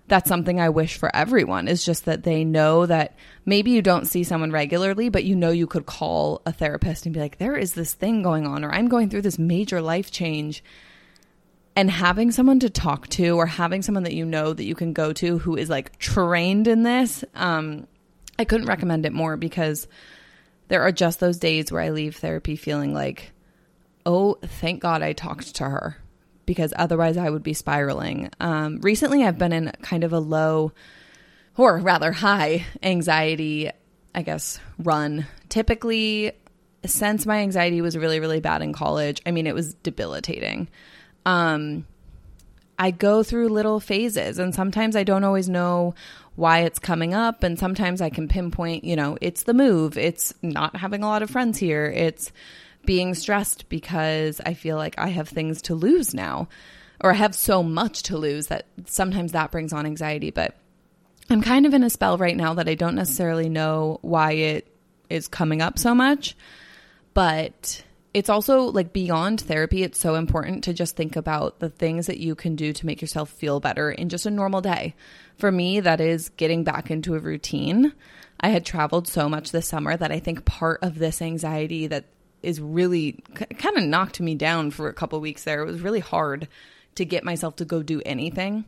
that's 0.09 0.27
something 0.27 0.59
I 0.59 0.69
wish 0.69 0.97
for 0.97 1.15
everyone 1.15 1.67
is 1.67 1.85
just 1.85 2.05
that 2.05 2.23
they 2.23 2.43
know 2.43 2.85
that 2.85 3.15
maybe 3.45 3.71
you 3.71 3.81
don't 3.81 4.05
see 4.05 4.23
someone 4.23 4.51
regularly, 4.51 5.09
but 5.09 5.23
you 5.23 5.35
know 5.35 5.51
you 5.51 5.67
could 5.67 5.85
call 5.85 6.41
a 6.45 6.51
therapist 6.51 7.05
and 7.05 7.13
be 7.13 7.19
like, 7.19 7.37
there 7.37 7.55
is 7.55 7.73
this 7.73 7.93
thing 7.93 8.21
going 8.21 8.45
on, 8.45 8.65
or 8.65 8.71
I'm 8.71 8.87
going 8.87 9.09
through 9.09 9.21
this 9.21 9.39
major 9.39 9.81
life 9.81 10.11
change. 10.11 10.63
And 11.75 11.89
having 11.89 12.31
someone 12.31 12.59
to 12.59 12.69
talk 12.69 13.07
to, 13.09 13.37
or 13.37 13.45
having 13.45 13.81
someone 13.81 14.03
that 14.03 14.15
you 14.15 14.25
know 14.25 14.51
that 14.51 14.65
you 14.65 14.75
can 14.75 14.91
go 14.91 15.13
to 15.13 15.37
who 15.37 15.55
is 15.55 15.69
like 15.69 15.97
trained 15.97 16.67
in 16.67 16.83
this, 16.83 17.23
um, 17.35 17.87
I 18.37 18.43
couldn't 18.43 18.67
recommend 18.67 19.05
it 19.05 19.13
more 19.13 19.37
because 19.37 19.87
there 20.67 20.81
are 20.81 20.91
just 20.91 21.19
those 21.19 21.37
days 21.37 21.71
where 21.71 21.81
I 21.81 21.89
leave 21.89 22.17
therapy 22.17 22.55
feeling 22.55 22.93
like, 22.93 23.31
oh, 24.05 24.37
thank 24.43 24.81
God 24.81 25.01
I 25.01 25.13
talked 25.13 25.55
to 25.55 25.65
her 25.65 25.97
because 26.49 26.73
otherwise 26.75 27.15
I 27.15 27.29
would 27.29 27.43
be 27.43 27.53
spiraling. 27.53 28.31
Um, 28.39 28.79
recently, 28.81 29.23
I've 29.23 29.37
been 29.37 29.53
in 29.53 29.71
kind 29.83 30.03
of 30.03 30.13
a 30.13 30.19
low, 30.19 30.71
or 31.55 31.77
rather 31.77 32.11
high 32.11 32.65
anxiety, 32.81 33.69
I 34.15 34.23
guess, 34.23 34.59
run. 34.79 35.27
Typically, 35.49 36.31
since 36.83 37.27
my 37.27 37.41
anxiety 37.41 37.81
was 37.81 37.95
really, 37.95 38.19
really 38.19 38.39
bad 38.39 38.63
in 38.63 38.73
college, 38.73 39.21
I 39.27 39.31
mean, 39.31 39.45
it 39.45 39.53
was 39.53 39.75
debilitating. 39.75 40.69
Um, 41.23 41.85
I 42.79 42.89
go 42.89 43.21
through 43.21 43.49
little 43.49 43.79
phases, 43.79 44.39
and 44.39 44.55
sometimes 44.55 44.95
I 44.95 45.03
don't 45.03 45.23
always 45.23 45.49
know 45.49 45.93
why 46.35 46.61
it's 46.61 46.79
coming 46.79 47.13
up. 47.13 47.43
And 47.43 47.59
sometimes 47.59 48.01
I 48.01 48.09
can 48.09 48.27
pinpoint, 48.27 48.83
you 48.83 48.95
know, 48.95 49.19
it's 49.21 49.43
the 49.43 49.53
move, 49.53 49.99
it's 49.99 50.33
not 50.41 50.75
having 50.77 51.03
a 51.03 51.07
lot 51.07 51.21
of 51.21 51.29
friends 51.29 51.59
here, 51.59 51.85
it's 51.85 52.31
being 52.89 53.13
stressed 53.13 53.69
because 53.69 54.41
I 54.43 54.55
feel 54.55 54.75
like 54.75 54.95
I 54.97 55.09
have 55.09 55.29
things 55.29 55.61
to 55.61 55.75
lose 55.75 56.15
now, 56.15 56.49
or 56.99 57.11
I 57.11 57.13
have 57.13 57.35
so 57.35 57.61
much 57.61 58.01
to 58.03 58.17
lose 58.17 58.47
that 58.47 58.65
sometimes 58.85 59.33
that 59.33 59.51
brings 59.51 59.73
on 59.73 59.85
anxiety. 59.85 60.31
But 60.31 60.57
I'm 61.29 61.43
kind 61.43 61.67
of 61.67 61.75
in 61.75 61.83
a 61.83 61.89
spell 61.91 62.17
right 62.17 62.35
now 62.35 62.55
that 62.55 62.67
I 62.67 62.73
don't 62.73 62.95
necessarily 62.95 63.47
know 63.47 63.99
why 64.01 64.31
it 64.31 64.75
is 65.07 65.27
coming 65.27 65.61
up 65.61 65.77
so 65.77 65.93
much. 65.93 66.35
But 67.13 67.83
it's 68.15 68.27
also 68.27 68.61
like 68.61 68.91
beyond 68.91 69.41
therapy, 69.41 69.83
it's 69.83 69.99
so 69.99 70.15
important 70.15 70.63
to 70.63 70.73
just 70.73 70.95
think 70.95 71.15
about 71.15 71.59
the 71.59 71.69
things 71.69 72.07
that 72.07 72.17
you 72.17 72.33
can 72.33 72.55
do 72.55 72.73
to 72.73 72.85
make 72.87 73.03
yourself 73.03 73.29
feel 73.29 73.59
better 73.59 73.91
in 73.91 74.09
just 74.09 74.25
a 74.25 74.31
normal 74.31 74.61
day. 74.61 74.95
For 75.37 75.51
me, 75.51 75.79
that 75.81 76.01
is 76.01 76.29
getting 76.29 76.63
back 76.63 76.89
into 76.89 77.13
a 77.13 77.19
routine. 77.19 77.93
I 78.39 78.49
had 78.49 78.65
traveled 78.65 79.07
so 79.07 79.29
much 79.29 79.51
this 79.51 79.67
summer 79.67 79.95
that 79.95 80.11
I 80.11 80.19
think 80.19 80.45
part 80.45 80.79
of 80.81 80.97
this 80.97 81.21
anxiety 81.21 81.85
that 81.85 82.05
is 82.41 82.59
really 82.61 83.23
kind 83.57 83.77
of 83.77 83.83
knocked 83.83 84.19
me 84.19 84.35
down 84.35 84.71
for 84.71 84.87
a 84.87 84.93
couple 84.93 85.19
weeks 85.19 85.43
there. 85.43 85.61
It 85.61 85.65
was 85.65 85.81
really 85.81 85.99
hard 85.99 86.47
to 86.95 87.05
get 87.05 87.23
myself 87.23 87.57
to 87.57 87.65
go 87.65 87.83
do 87.83 88.01
anything. 88.05 88.65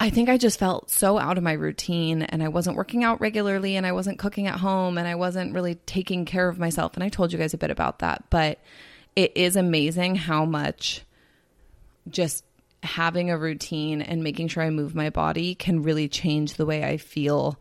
I 0.00 0.10
think 0.10 0.28
I 0.28 0.36
just 0.36 0.60
felt 0.60 0.90
so 0.90 1.18
out 1.18 1.38
of 1.38 1.44
my 1.44 1.54
routine 1.54 2.22
and 2.22 2.42
I 2.42 2.48
wasn't 2.48 2.76
working 2.76 3.02
out 3.02 3.20
regularly 3.20 3.76
and 3.76 3.84
I 3.84 3.92
wasn't 3.92 4.18
cooking 4.18 4.46
at 4.46 4.60
home 4.60 4.96
and 4.96 5.08
I 5.08 5.16
wasn't 5.16 5.54
really 5.54 5.74
taking 5.74 6.24
care 6.24 6.48
of 6.48 6.58
myself. 6.58 6.94
And 6.94 7.02
I 7.02 7.08
told 7.08 7.32
you 7.32 7.38
guys 7.38 7.52
a 7.52 7.58
bit 7.58 7.72
about 7.72 7.98
that, 7.98 8.24
but 8.30 8.60
it 9.16 9.36
is 9.36 9.56
amazing 9.56 10.14
how 10.14 10.44
much 10.44 11.02
just 12.08 12.44
having 12.84 13.30
a 13.30 13.38
routine 13.38 14.00
and 14.00 14.22
making 14.22 14.48
sure 14.48 14.62
I 14.62 14.70
move 14.70 14.94
my 14.94 15.10
body 15.10 15.56
can 15.56 15.82
really 15.82 16.08
change 16.08 16.54
the 16.54 16.66
way 16.66 16.84
I 16.84 16.96
feel 16.96 17.58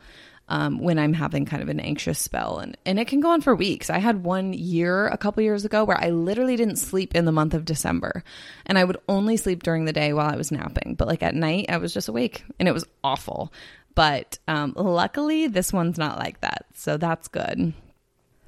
um, 0.50 0.80
when 0.80 0.98
I'm 0.98 1.13
having 1.13 1.46
kind 1.46 1.62
of 1.62 1.70
an 1.70 1.80
anxious 1.80 2.20
spell. 2.20 2.60
And, 2.60 2.77
and 2.86 3.00
it 3.00 3.08
can 3.08 3.20
go 3.20 3.32
on 3.32 3.42
for 3.42 3.56
weeks. 3.56 3.89
I 3.89 3.98
had 3.98 4.24
one 4.24 4.54
year 4.54 5.08
a 5.08 5.18
couple 5.18 5.44
years 5.44 5.66
ago 5.66 5.84
where 5.84 6.01
I 6.01 6.10
literally 6.10 6.56
didn't 6.56 6.77
sleep 6.77 7.16
in 7.16 7.25
the 7.25 7.32
month 7.32 7.54
of 7.54 7.66
December. 7.66 8.24
And 8.66 8.77
I 8.77 8.84
would 8.84 8.98
only 9.10 9.38
sleep 9.38 9.63
during 9.63 9.86
the 9.86 9.94
day 9.94 10.13
while 10.13 10.32
I 10.32 10.38
was 10.38 10.51
napping. 10.51 10.96
But 10.96 11.08
like 11.08 11.24
at 11.24 11.36
night, 11.36 11.66
I 11.70 11.77
was 11.77 11.94
just 11.94 12.08
awake 12.08 12.44
and 12.60 12.68
it 12.68 12.74
was 12.74 12.86
awful. 13.04 13.51
But 13.94 14.38
um, 14.48 14.74
luckily, 14.75 15.48
this 15.48 15.74
one's 15.74 15.98
not 15.98 16.20
like 16.20 16.42
that. 16.42 16.66
So 16.75 16.98
that's 16.98 17.27
good. 17.27 17.74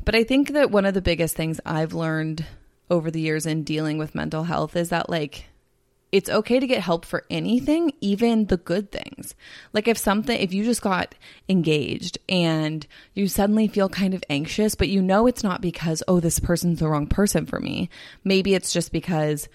But 0.05 0.15
I 0.15 0.23
think 0.23 0.49
that 0.53 0.71
one 0.71 0.85
of 0.85 0.93
the 0.93 1.01
biggest 1.01 1.35
things 1.35 1.59
I've 1.65 1.93
learned 1.93 2.45
over 2.89 3.11
the 3.11 3.19
years 3.19 3.45
in 3.45 3.63
dealing 3.63 3.97
with 3.97 4.15
mental 4.15 4.43
health 4.43 4.75
is 4.75 4.89
that, 4.89 5.09
like, 5.09 5.45
it's 6.11 6.29
okay 6.29 6.59
to 6.59 6.67
get 6.67 6.81
help 6.81 7.05
for 7.05 7.25
anything, 7.29 7.93
even 8.01 8.45
the 8.45 8.57
good 8.57 8.91
things. 8.91 9.35
Like 9.73 9.87
if 9.87 9.97
something, 9.97 10.39
if 10.39 10.53
you 10.53 10.63
just 10.63 10.81
got 10.81 11.13
engaged 11.47 12.17
and 12.27 12.85
you 13.13 13.27
suddenly 13.27 13.67
feel 13.67 13.89
kind 13.89 14.13
of 14.13 14.23
anxious, 14.29 14.73
but 14.73 14.89
you 14.89 15.01
know 15.01 15.27
it's 15.27 15.43
not 15.43 15.61
because, 15.61 16.01
oh, 16.07 16.19
this 16.19 16.39
person's 16.39 16.79
the 16.79 16.87
wrong 16.87 17.07
person 17.07 17.45
for 17.45 17.59
me. 17.59 17.89
Maybe 18.23 18.55
it's 18.55 18.73
just 18.73 18.91
because 18.91 19.47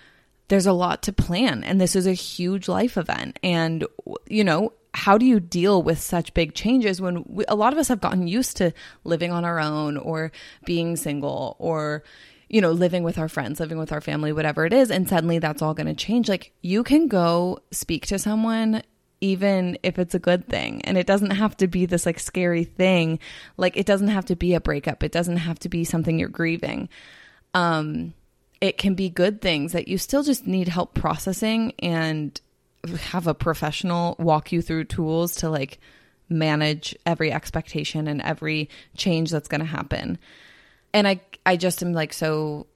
there's 0.49 0.67
a 0.67 0.73
lot 0.73 1.03
to 1.05 1.13
plan 1.13 1.65
and 1.65 1.81
this 1.81 1.97
is 1.97 2.07
a 2.07 2.13
huge 2.13 2.69
life 2.69 2.97
event. 2.97 3.39
And, 3.43 3.85
you 4.29 4.45
know, 4.45 4.73
how 4.93 5.19
do 5.19 5.27
you 5.27 5.41
deal 5.41 5.83
with 5.83 5.99
such 5.99 6.35
big 6.35 6.55
changes 6.55 7.01
when 7.01 7.25
we, 7.25 7.45
a 7.49 7.57
lot 7.57 7.73
of 7.73 7.81
us 7.81 7.89
have 7.89 8.01
gotten 8.01 8.29
used 8.29 8.59
to 8.59 8.73
living 9.03 9.33
on 9.33 9.45
our 9.45 9.59
own 9.59 9.97
or 9.97 10.31
being 10.65 10.95
single 10.97 11.57
or, 11.59 12.05
you 12.55 12.61
know, 12.61 12.71
living 12.71 13.03
with 13.03 13.19
our 13.19 13.29
friends, 13.29 13.59
living 13.59 13.79
with 13.79 13.91
our 13.91 14.01
family, 14.01 14.33
whatever 14.33 14.65
it 14.65 14.73
is, 14.73 14.89
and 14.89 15.09
suddenly 15.09 15.41
that's 15.41 15.61
all 15.61 15.75
going 15.75 15.89
to 15.89 15.93
change. 15.93 16.29
Like 16.29 16.53
you 16.63 16.85
can 16.85 17.09
go 17.09 17.59
speak 17.73 18.07
to 18.07 18.19
someone 18.21 18.85
even 19.21 19.77
if 19.83 19.99
it's 19.99 20.15
a 20.15 20.21
good 20.21 20.47
thing 20.47 20.81
and 20.83 20.97
it 20.97 21.05
doesn't 21.05 21.33
have 21.33 21.57
to 21.57 21.67
be 21.67 21.85
this 21.85 22.07
like 22.07 22.21
scary 22.21 22.63
thing. 22.63 23.19
Like 23.57 23.77
it 23.77 23.87
doesn't 23.87 24.07
have 24.07 24.27
to 24.27 24.37
be 24.37 24.55
a 24.55 24.61
breakup. 24.61 25.03
It 25.03 25.11
doesn't 25.11 25.39
have 25.39 25.59
to 25.61 25.69
be 25.69 25.83
something 25.83 26.17
you're 26.17 26.29
grieving. 26.29 26.89
Um 27.55 28.15
it 28.61 28.79
can 28.79 28.95
be 28.95 29.11
good 29.11 29.41
things 29.41 29.73
that 29.73 29.89
you 29.89 29.99
still 29.99 30.23
just 30.23 30.47
need 30.47 30.69
help 30.69 30.95
processing 30.95 31.73
and 31.81 32.41
have 33.01 33.27
a 33.27 33.35
professional 33.35 34.15
walk 34.21 34.53
you 34.53 34.63
through 34.63 34.85
tools 34.85 35.35
to 35.37 35.51
like 35.51 35.81
manage 36.29 36.95
every 37.05 37.33
expectation 37.33 38.07
and 38.07 38.23
every 38.23 38.71
change 38.97 39.33
that's 39.33 39.49
going 39.49 39.61
to 39.61 39.67
happen. 39.67 40.19
And 40.95 41.07
I 41.07 41.21
I 41.45 41.57
just 41.57 41.83
am 41.83 41.93
like 41.93 42.15
so 42.15 42.67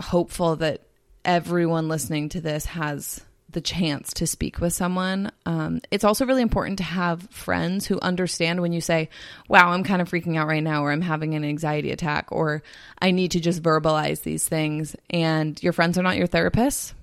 hopeful 0.00 0.56
that 0.56 0.80
everyone 1.24 1.88
listening 1.88 2.30
to 2.30 2.40
this 2.40 2.64
has 2.64 3.20
the 3.50 3.60
chance 3.60 4.12
to 4.14 4.26
speak 4.26 4.60
with 4.60 4.72
someone. 4.72 5.30
Um, 5.44 5.80
it's 5.90 6.04
also 6.04 6.24
really 6.24 6.42
important 6.42 6.78
to 6.78 6.84
have 6.84 7.28
friends 7.30 7.86
who 7.86 7.98
understand 8.00 8.62
when 8.62 8.72
you 8.72 8.80
say, 8.80 9.10
Wow, 9.48 9.70
I'm 9.70 9.84
kind 9.84 10.00
of 10.00 10.08
freaking 10.08 10.36
out 10.36 10.46
right 10.46 10.62
now, 10.62 10.84
or 10.84 10.92
I'm 10.92 11.02
having 11.02 11.34
an 11.34 11.44
anxiety 11.44 11.90
attack, 11.90 12.28
or 12.30 12.62
I 13.00 13.10
need 13.10 13.32
to 13.32 13.40
just 13.40 13.62
verbalize 13.62 14.22
these 14.22 14.48
things. 14.48 14.96
And 15.10 15.60
your 15.62 15.72
friends 15.72 15.98
are 15.98 16.02
not 16.02 16.16
your 16.16 16.28
therapists. 16.28 16.94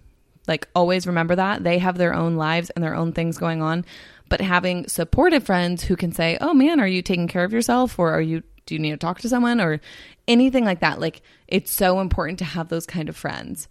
Like, 0.47 0.69
always 0.73 1.05
remember 1.05 1.35
that. 1.35 1.63
They 1.63 1.77
have 1.79 1.97
their 1.97 2.13
own 2.13 2.35
lives 2.35 2.69
and 2.71 2.83
their 2.83 2.95
own 2.95 3.11
things 3.11 3.37
going 3.37 3.61
on. 3.61 3.85
But 4.29 4.41
having 4.41 4.87
supportive 4.87 5.43
friends 5.43 5.83
who 5.83 5.95
can 5.95 6.13
say, 6.13 6.37
Oh 6.41 6.53
man, 6.53 6.79
are 6.79 6.87
you 6.87 7.01
taking 7.01 7.27
care 7.27 7.43
of 7.43 7.53
yourself? 7.53 7.99
Or 7.99 8.11
are 8.11 8.21
you 8.21 8.43
do 8.67 8.75
you 8.75 8.79
need 8.79 8.91
to 8.91 8.97
talk 8.97 9.19
to 9.21 9.29
someone 9.29 9.59
or 9.59 9.81
anything 10.27 10.63
like 10.63 10.81
that? 10.81 10.99
Like 10.99 11.23
it's 11.47 11.71
so 11.71 11.99
important 11.99 12.39
to 12.39 12.45
have 12.45 12.69
those 12.69 12.85
kind 12.85 13.09
of 13.09 13.17
friends 13.17 13.67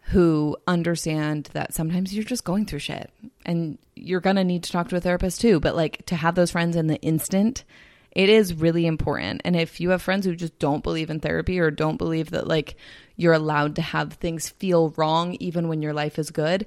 who 0.00 0.56
understand 0.66 1.50
that 1.52 1.74
sometimes 1.74 2.14
you're 2.14 2.24
just 2.24 2.44
going 2.44 2.64
through 2.64 2.78
shit 2.80 3.10
and 3.46 3.78
you're 3.94 4.20
going 4.20 4.36
to 4.36 4.44
need 4.44 4.64
to 4.64 4.72
talk 4.72 4.88
to 4.88 4.96
a 4.96 5.00
therapist 5.00 5.40
too. 5.40 5.60
But 5.60 5.76
like 5.76 6.04
to 6.06 6.16
have 6.16 6.34
those 6.34 6.50
friends 6.50 6.74
in 6.74 6.88
the 6.88 7.00
instant 7.00 7.64
it 8.12 8.30
is 8.30 8.54
really 8.54 8.86
important. 8.86 9.42
And 9.44 9.54
if 9.54 9.80
you 9.80 9.90
have 9.90 10.02
friends 10.02 10.26
who 10.26 10.34
just 10.34 10.58
don't 10.58 10.82
believe 10.82 11.10
in 11.10 11.20
therapy 11.20 11.60
or 11.60 11.70
don't 11.70 11.98
believe 11.98 12.30
that 12.30 12.48
like 12.48 12.74
you're 13.16 13.34
allowed 13.34 13.76
to 13.76 13.82
have 13.82 14.14
things 14.14 14.48
feel 14.48 14.90
wrong 14.96 15.36
even 15.40 15.68
when 15.68 15.82
your 15.82 15.92
life 15.92 16.18
is 16.18 16.30
good 16.30 16.66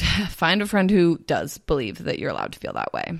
find 0.28 0.62
a 0.62 0.66
friend 0.66 0.90
who 0.90 1.18
does 1.18 1.58
believe 1.58 2.04
that 2.04 2.18
you're 2.18 2.30
allowed 2.30 2.52
to 2.52 2.58
feel 2.58 2.72
that 2.72 2.92
way. 2.92 3.18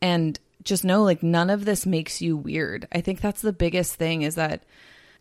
And 0.00 0.38
just 0.68 0.84
know 0.84 1.02
like 1.02 1.22
none 1.22 1.50
of 1.50 1.64
this 1.64 1.86
makes 1.86 2.20
you 2.20 2.36
weird. 2.36 2.86
I 2.92 3.00
think 3.00 3.20
that's 3.20 3.42
the 3.42 3.52
biggest 3.52 3.94
thing 3.94 4.22
is 4.22 4.36
that 4.36 4.62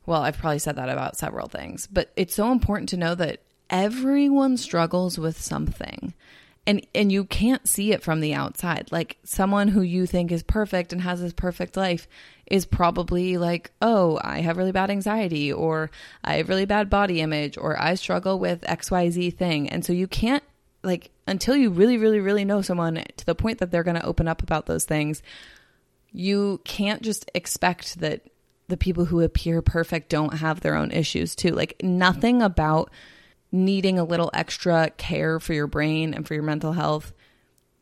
well, 0.06 0.22
I've 0.22 0.38
probably 0.38 0.60
said 0.60 0.77
that 0.77 0.89
about 0.89 1.18
several 1.18 1.50
things, 1.50 1.86
but 1.86 2.12
it's 2.16 2.34
so 2.34 2.51
important 2.51 2.89
to 2.89 2.98
know 2.98 3.13
that 3.16 3.42
everyone 3.70 4.56
struggles 4.56 5.20
with 5.20 5.39
something. 5.39 6.13
And 6.66 6.86
and 6.94 7.12
you 7.12 7.24
can't 7.24 7.68
see 7.68 7.94
it 7.94 8.04
from 8.04 8.20
the 8.20 8.34
outside. 8.34 8.89
Like 8.92 9.18
someone 9.24 9.70
who 9.70 9.82
you 9.82 10.06
think 10.06 10.32
is 10.32 10.44
perfect 10.44 10.92
and 10.92 11.01
has 11.01 11.22
this 11.22 11.34
perfect 11.34 11.77
life 11.77 12.08
is 12.46 12.66
probably 12.66 13.38
like, 13.38 13.72
"Oh, 13.82 14.20
I 14.22 14.42
have 14.42 14.58
really 14.58 14.74
bad 14.74 14.89
anxiety 14.89 15.51
or 15.51 15.89
I 16.25 16.36
have 16.36 16.50
really 16.50 16.66
bad 16.66 16.89
body 16.89 17.22
image 17.22 17.58
or 17.58 17.82
I 17.82 17.96
struggle 17.96 18.38
with 18.38 18.66
XYZ 18.68 19.34
thing." 19.34 19.70
And 19.70 19.86
so 19.86 19.94
you 19.94 20.08
can't 20.08 20.44
like 20.88 21.12
until 21.27 21.56
you 21.56 21.70
really 21.70 21.98
really 21.98 22.20
really 22.20 22.46
know 22.46 22.62
someone 22.62 23.03
to 23.17 23.25
the 23.25 23.36
point 23.36 23.60
that 23.60 23.70
they're 23.70 23.84
going 23.84 24.00
to 24.00 24.06
open 24.06 24.27
up 24.27 24.41
about 24.41 24.65
those 24.65 24.86
things 24.86 25.22
you 26.12 26.62
can't 26.63 27.01
just 27.01 27.29
expect 27.36 28.00
that 28.00 28.22
the 28.67 28.77
people 28.77 29.06
who 29.06 29.22
appear 29.22 29.62
perfect 29.62 30.10
don't 30.10 30.36
have 30.36 30.60
their 30.60 30.75
own 30.75 30.91
issues 30.91 31.36
too. 31.36 31.51
Like 31.51 31.82
nothing 31.82 32.41
about 32.41 32.91
needing 33.51 33.98
a 33.98 34.03
little 34.03 34.29
extra 34.34 34.89
care 34.98 35.39
for 35.39 35.53
your 35.53 35.67
brain 35.67 36.13
and 36.13 36.27
for 36.27 36.34
your 36.34 36.44
mental 36.44 36.74
health 36.74 37.13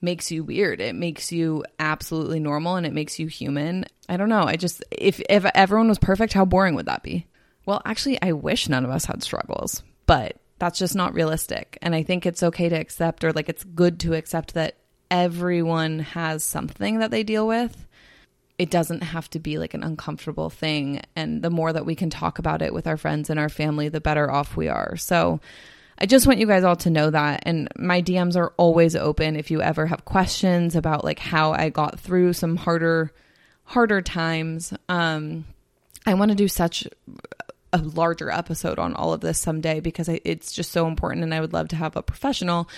makes 0.01 0.31
you 0.31 0.43
weird. 0.43 0.79
It 0.79 0.95
makes 0.95 1.31
you 1.31 1.63
absolutely 1.79 2.39
normal 2.39 2.75
and 2.75 2.85
it 2.85 2.93
makes 2.93 3.17
you 3.17 3.27
human. 3.27 3.85
I 4.07 4.17
don't 4.17 4.29
know. 4.29 4.43
I 4.43 4.55
just 4.55 4.83
if 4.91 5.19
if 5.29 5.45
everyone 5.55 5.87
was 5.87 5.97
perfect 5.97 6.33
how 6.33 6.45
boring 6.45 6.75
would 6.75 6.85
that 6.85 7.03
be? 7.03 7.25
Well 7.65 7.81
actually 7.83 8.21
i 8.21 8.31
wish 8.31 8.69
none 8.69 8.85
of 8.85 8.91
us 8.91 9.05
had 9.05 9.23
struggles 9.23 9.81
but 10.05 10.37
that's 10.59 10.79
just 10.79 10.95
not 10.95 11.13
realistic. 11.13 11.77
And 11.81 11.93
I 11.93 12.03
think 12.03 12.25
it's 12.25 12.43
okay 12.43 12.69
to 12.69 12.75
accept, 12.75 13.23
or 13.23 13.33
like 13.33 13.49
it's 13.49 13.63
good 13.63 13.99
to 14.01 14.13
accept 14.13 14.53
that 14.53 14.77
everyone 15.11 15.99
has 15.99 16.43
something 16.43 16.99
that 16.99 17.11
they 17.11 17.23
deal 17.23 17.47
with. 17.47 17.85
It 18.57 18.71
doesn't 18.71 19.01
have 19.01 19.29
to 19.31 19.39
be 19.39 19.57
like 19.57 19.73
an 19.73 19.83
uncomfortable 19.83 20.49
thing. 20.49 21.01
And 21.15 21.41
the 21.41 21.49
more 21.49 21.73
that 21.73 21.85
we 21.85 21.95
can 21.95 22.09
talk 22.09 22.39
about 22.39 22.61
it 22.61 22.73
with 22.73 22.87
our 22.87 22.97
friends 22.97 23.29
and 23.29 23.39
our 23.39 23.49
family, 23.49 23.89
the 23.89 23.99
better 23.99 24.31
off 24.31 24.55
we 24.55 24.69
are. 24.69 24.95
So 24.95 25.41
I 25.97 26.05
just 26.05 26.25
want 26.25 26.39
you 26.39 26.47
guys 26.47 26.63
all 26.63 26.77
to 26.77 26.89
know 26.89 27.09
that. 27.09 27.43
And 27.45 27.67
my 27.77 28.01
DMs 28.01 28.37
are 28.37 28.53
always 28.57 28.95
open 28.95 29.35
if 29.35 29.51
you 29.51 29.61
ever 29.61 29.87
have 29.87 30.05
questions 30.05 30.75
about 30.75 31.03
like 31.03 31.19
how 31.19 31.51
I 31.51 31.69
got 31.69 31.99
through 31.99 32.33
some 32.33 32.55
harder, 32.55 33.11
harder 33.65 34.01
times. 34.01 34.73
Um, 34.87 35.45
I 36.05 36.13
want 36.13 36.29
to 36.29 36.35
do 36.35 36.47
such 36.47 36.87
a 37.75 37.83
larger 37.83 38.31
episode 38.31 38.79
on 38.79 38.93
all 38.93 39.11
of 39.11 39.19
this 39.19 39.37
someday 39.37 39.81
because 39.81 40.07
it's 40.07 40.53
just 40.53 40.71
so 40.71 40.87
important 40.87 41.23
and 41.23 41.33
I 41.33 41.41
would 41.41 41.51
love 41.51 41.67
to 41.69 41.75
have 41.75 41.97
a 41.97 42.01
professional 42.01 42.69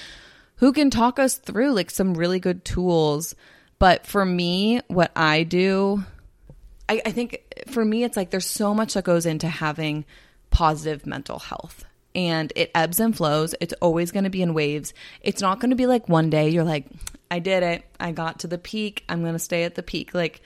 who 0.56 0.74
can 0.74 0.90
talk 0.90 1.20
us 1.20 1.36
through 1.36 1.74
like 1.74 1.92
some 1.92 2.16
really 2.16 2.40
good 2.40 2.66
tools. 2.66 3.36
But 3.78 4.08
for 4.08 4.26
me, 4.26 4.82
what 4.88 5.12
I 5.16 5.44
do, 5.44 6.04
I, 6.90 7.02
I 7.06 7.12
think 7.12 7.44
for 7.68 7.86
me, 7.86 8.04
it's 8.04 8.18
like 8.18 8.32
there's 8.32 8.48
so 8.48 8.74
much 8.74 8.96
that 8.96 9.04
goes 9.04 9.28
into 9.28 9.48
having 9.48 10.04
positive 10.50 11.06
mental 11.06 11.38
health 11.38 11.86
and 12.16 12.52
it 12.56 12.72
ebbs 12.74 13.00
and 13.00 13.16
flows. 13.16 13.54
It's 13.62 13.74
always 13.74 14.12
going 14.12 14.24
to 14.24 14.32
be 14.32 14.42
in 14.42 14.56
waves. 14.56 14.96
It's 15.22 15.44
not 15.44 15.60
going 15.60 15.70
to 15.70 15.76
be 15.76 15.86
like 15.86 16.10
one 16.10 16.32
day 16.32 16.50
you're 16.50 16.64
like, 16.64 16.88
I 17.30 17.38
did 17.38 17.62
it. 17.62 17.84
I 18.00 18.14
got 18.14 18.40
to 18.40 18.48
the 18.48 18.58
peak. 18.58 19.04
I'm 19.08 19.22
going 19.22 19.34
to 19.34 19.40
stay 19.40 19.64
at 19.64 19.76
the 19.76 19.84
peak. 19.84 20.16
Like 20.16 20.42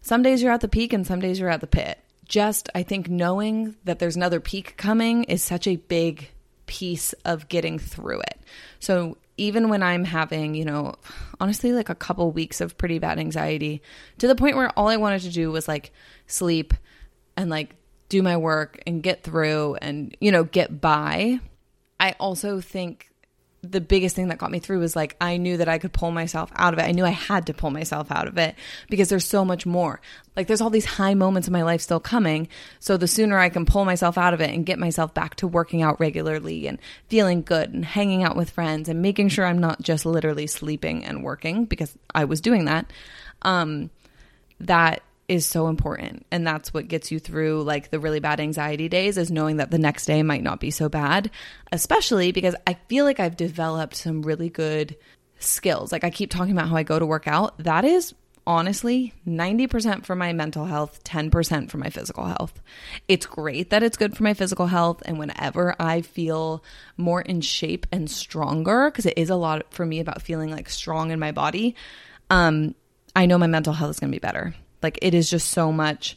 some 0.00 0.22
days 0.22 0.42
you're 0.42 0.52
at 0.52 0.60
the 0.60 0.66
peak 0.66 0.92
and 0.92 1.06
some 1.06 1.20
days 1.20 1.38
you're 1.38 1.50
at 1.50 1.60
the 1.60 1.68
pit 1.68 2.01
just, 2.32 2.70
I 2.74 2.82
think, 2.82 3.10
knowing 3.10 3.76
that 3.84 3.98
there's 3.98 4.16
another 4.16 4.40
peak 4.40 4.78
coming 4.78 5.24
is 5.24 5.42
such 5.42 5.66
a 5.66 5.76
big 5.76 6.30
piece 6.64 7.12
of 7.26 7.46
getting 7.48 7.78
through 7.78 8.20
it. 8.20 8.40
So 8.80 9.18
even 9.36 9.68
when 9.68 9.82
I'm 9.82 10.04
having, 10.04 10.54
you 10.54 10.64
know, 10.64 10.94
honestly, 11.38 11.72
like 11.72 11.90
a 11.90 11.94
couple 11.94 12.32
weeks 12.32 12.62
of 12.62 12.78
pretty 12.78 12.98
bad 12.98 13.18
anxiety 13.18 13.82
to 14.16 14.26
the 14.26 14.34
point 14.34 14.56
where 14.56 14.70
all 14.78 14.88
I 14.88 14.96
wanted 14.96 15.20
to 15.22 15.28
do 15.28 15.52
was 15.52 15.68
like 15.68 15.92
sleep 16.26 16.72
and 17.36 17.50
like 17.50 17.76
do 18.08 18.22
my 18.22 18.38
work 18.38 18.80
and 18.86 19.02
get 19.02 19.22
through 19.22 19.76
and, 19.82 20.16
you 20.18 20.32
know, 20.32 20.44
get 20.44 20.80
by. 20.80 21.38
I 22.00 22.14
also 22.18 22.62
think 22.62 23.10
the 23.62 23.80
biggest 23.80 24.16
thing 24.16 24.28
that 24.28 24.38
got 24.38 24.50
me 24.50 24.58
through 24.58 24.80
was 24.80 24.96
like 24.96 25.16
I 25.20 25.36
knew 25.36 25.56
that 25.58 25.68
I 25.68 25.78
could 25.78 25.92
pull 25.92 26.10
myself 26.10 26.50
out 26.56 26.72
of 26.72 26.80
it. 26.80 26.82
I 26.82 26.90
knew 26.90 27.04
I 27.04 27.10
had 27.10 27.46
to 27.46 27.54
pull 27.54 27.70
myself 27.70 28.10
out 28.10 28.26
of 28.26 28.36
it 28.36 28.56
because 28.90 29.08
there's 29.08 29.24
so 29.24 29.44
much 29.44 29.64
more. 29.64 30.00
Like 30.36 30.48
there's 30.48 30.60
all 30.60 30.70
these 30.70 30.84
high 30.84 31.14
moments 31.14 31.46
in 31.46 31.52
my 31.52 31.62
life 31.62 31.80
still 31.80 32.00
coming. 32.00 32.48
So 32.80 32.96
the 32.96 33.06
sooner 33.06 33.38
I 33.38 33.50
can 33.50 33.64
pull 33.64 33.84
myself 33.84 34.18
out 34.18 34.34
of 34.34 34.40
it 34.40 34.50
and 34.50 34.66
get 34.66 34.80
myself 34.80 35.14
back 35.14 35.36
to 35.36 35.46
working 35.46 35.80
out 35.80 36.00
regularly 36.00 36.66
and 36.66 36.78
feeling 37.06 37.42
good 37.42 37.72
and 37.72 37.84
hanging 37.84 38.24
out 38.24 38.36
with 38.36 38.50
friends 38.50 38.88
and 38.88 39.00
making 39.00 39.28
sure 39.28 39.46
I'm 39.46 39.60
not 39.60 39.80
just 39.80 40.04
literally 40.04 40.48
sleeping 40.48 41.04
and 41.04 41.22
working 41.22 41.64
because 41.64 41.96
I 42.12 42.24
was 42.24 42.40
doing 42.40 42.64
that. 42.64 42.92
Um 43.42 43.90
that 44.58 45.02
is 45.32 45.46
so 45.46 45.68
important 45.68 46.26
and 46.30 46.46
that's 46.46 46.74
what 46.74 46.88
gets 46.88 47.10
you 47.10 47.18
through 47.18 47.62
like 47.62 47.90
the 47.90 47.98
really 47.98 48.20
bad 48.20 48.38
anxiety 48.38 48.86
days 48.86 49.16
is 49.16 49.30
knowing 49.30 49.56
that 49.56 49.70
the 49.70 49.78
next 49.78 50.04
day 50.04 50.22
might 50.22 50.42
not 50.42 50.60
be 50.60 50.70
so 50.70 50.90
bad 50.90 51.30
especially 51.72 52.32
because 52.32 52.54
i 52.66 52.74
feel 52.88 53.06
like 53.06 53.18
i've 53.18 53.36
developed 53.36 53.96
some 53.96 54.20
really 54.20 54.50
good 54.50 54.94
skills 55.38 55.90
like 55.90 56.04
i 56.04 56.10
keep 56.10 56.30
talking 56.30 56.52
about 56.52 56.68
how 56.68 56.76
i 56.76 56.82
go 56.82 56.98
to 56.98 57.06
work 57.06 57.26
out 57.26 57.56
that 57.58 57.82
is 57.84 58.14
honestly 58.46 59.14
90% 59.24 60.04
for 60.04 60.16
my 60.16 60.32
mental 60.32 60.64
health, 60.64 61.04
10% 61.04 61.70
for 61.70 61.78
my 61.78 61.90
physical 61.90 62.24
health. 62.24 62.60
It's 63.06 63.24
great 63.24 63.70
that 63.70 63.84
it's 63.84 63.96
good 63.96 64.16
for 64.16 64.24
my 64.24 64.34
physical 64.34 64.66
health. 64.66 65.00
And 65.04 65.16
whenever 65.16 65.76
I 65.78 66.02
feel 66.02 66.64
more 66.96 67.20
in 67.20 67.40
shape 67.40 67.86
and 67.92 68.10
stronger, 68.10 68.90
because 68.90 69.06
it 69.06 69.16
is 69.16 69.30
a 69.30 69.36
lot 69.36 69.72
for 69.72 69.86
me 69.86 70.00
about 70.00 70.22
feeling 70.22 70.50
like 70.50 70.68
strong 70.68 71.12
in 71.12 71.20
my 71.20 71.30
body, 71.30 71.76
um, 72.30 72.74
I 73.14 73.26
know 73.26 73.38
my 73.38 73.46
mental 73.46 73.72
health 73.72 73.90
is 73.90 74.00
going 74.00 74.10
to 74.10 74.16
be 74.16 74.20
better. 74.20 74.54
Like 74.82 74.98
it 75.02 75.14
is 75.14 75.30
just 75.30 75.48
so 75.48 75.72
much 75.72 76.16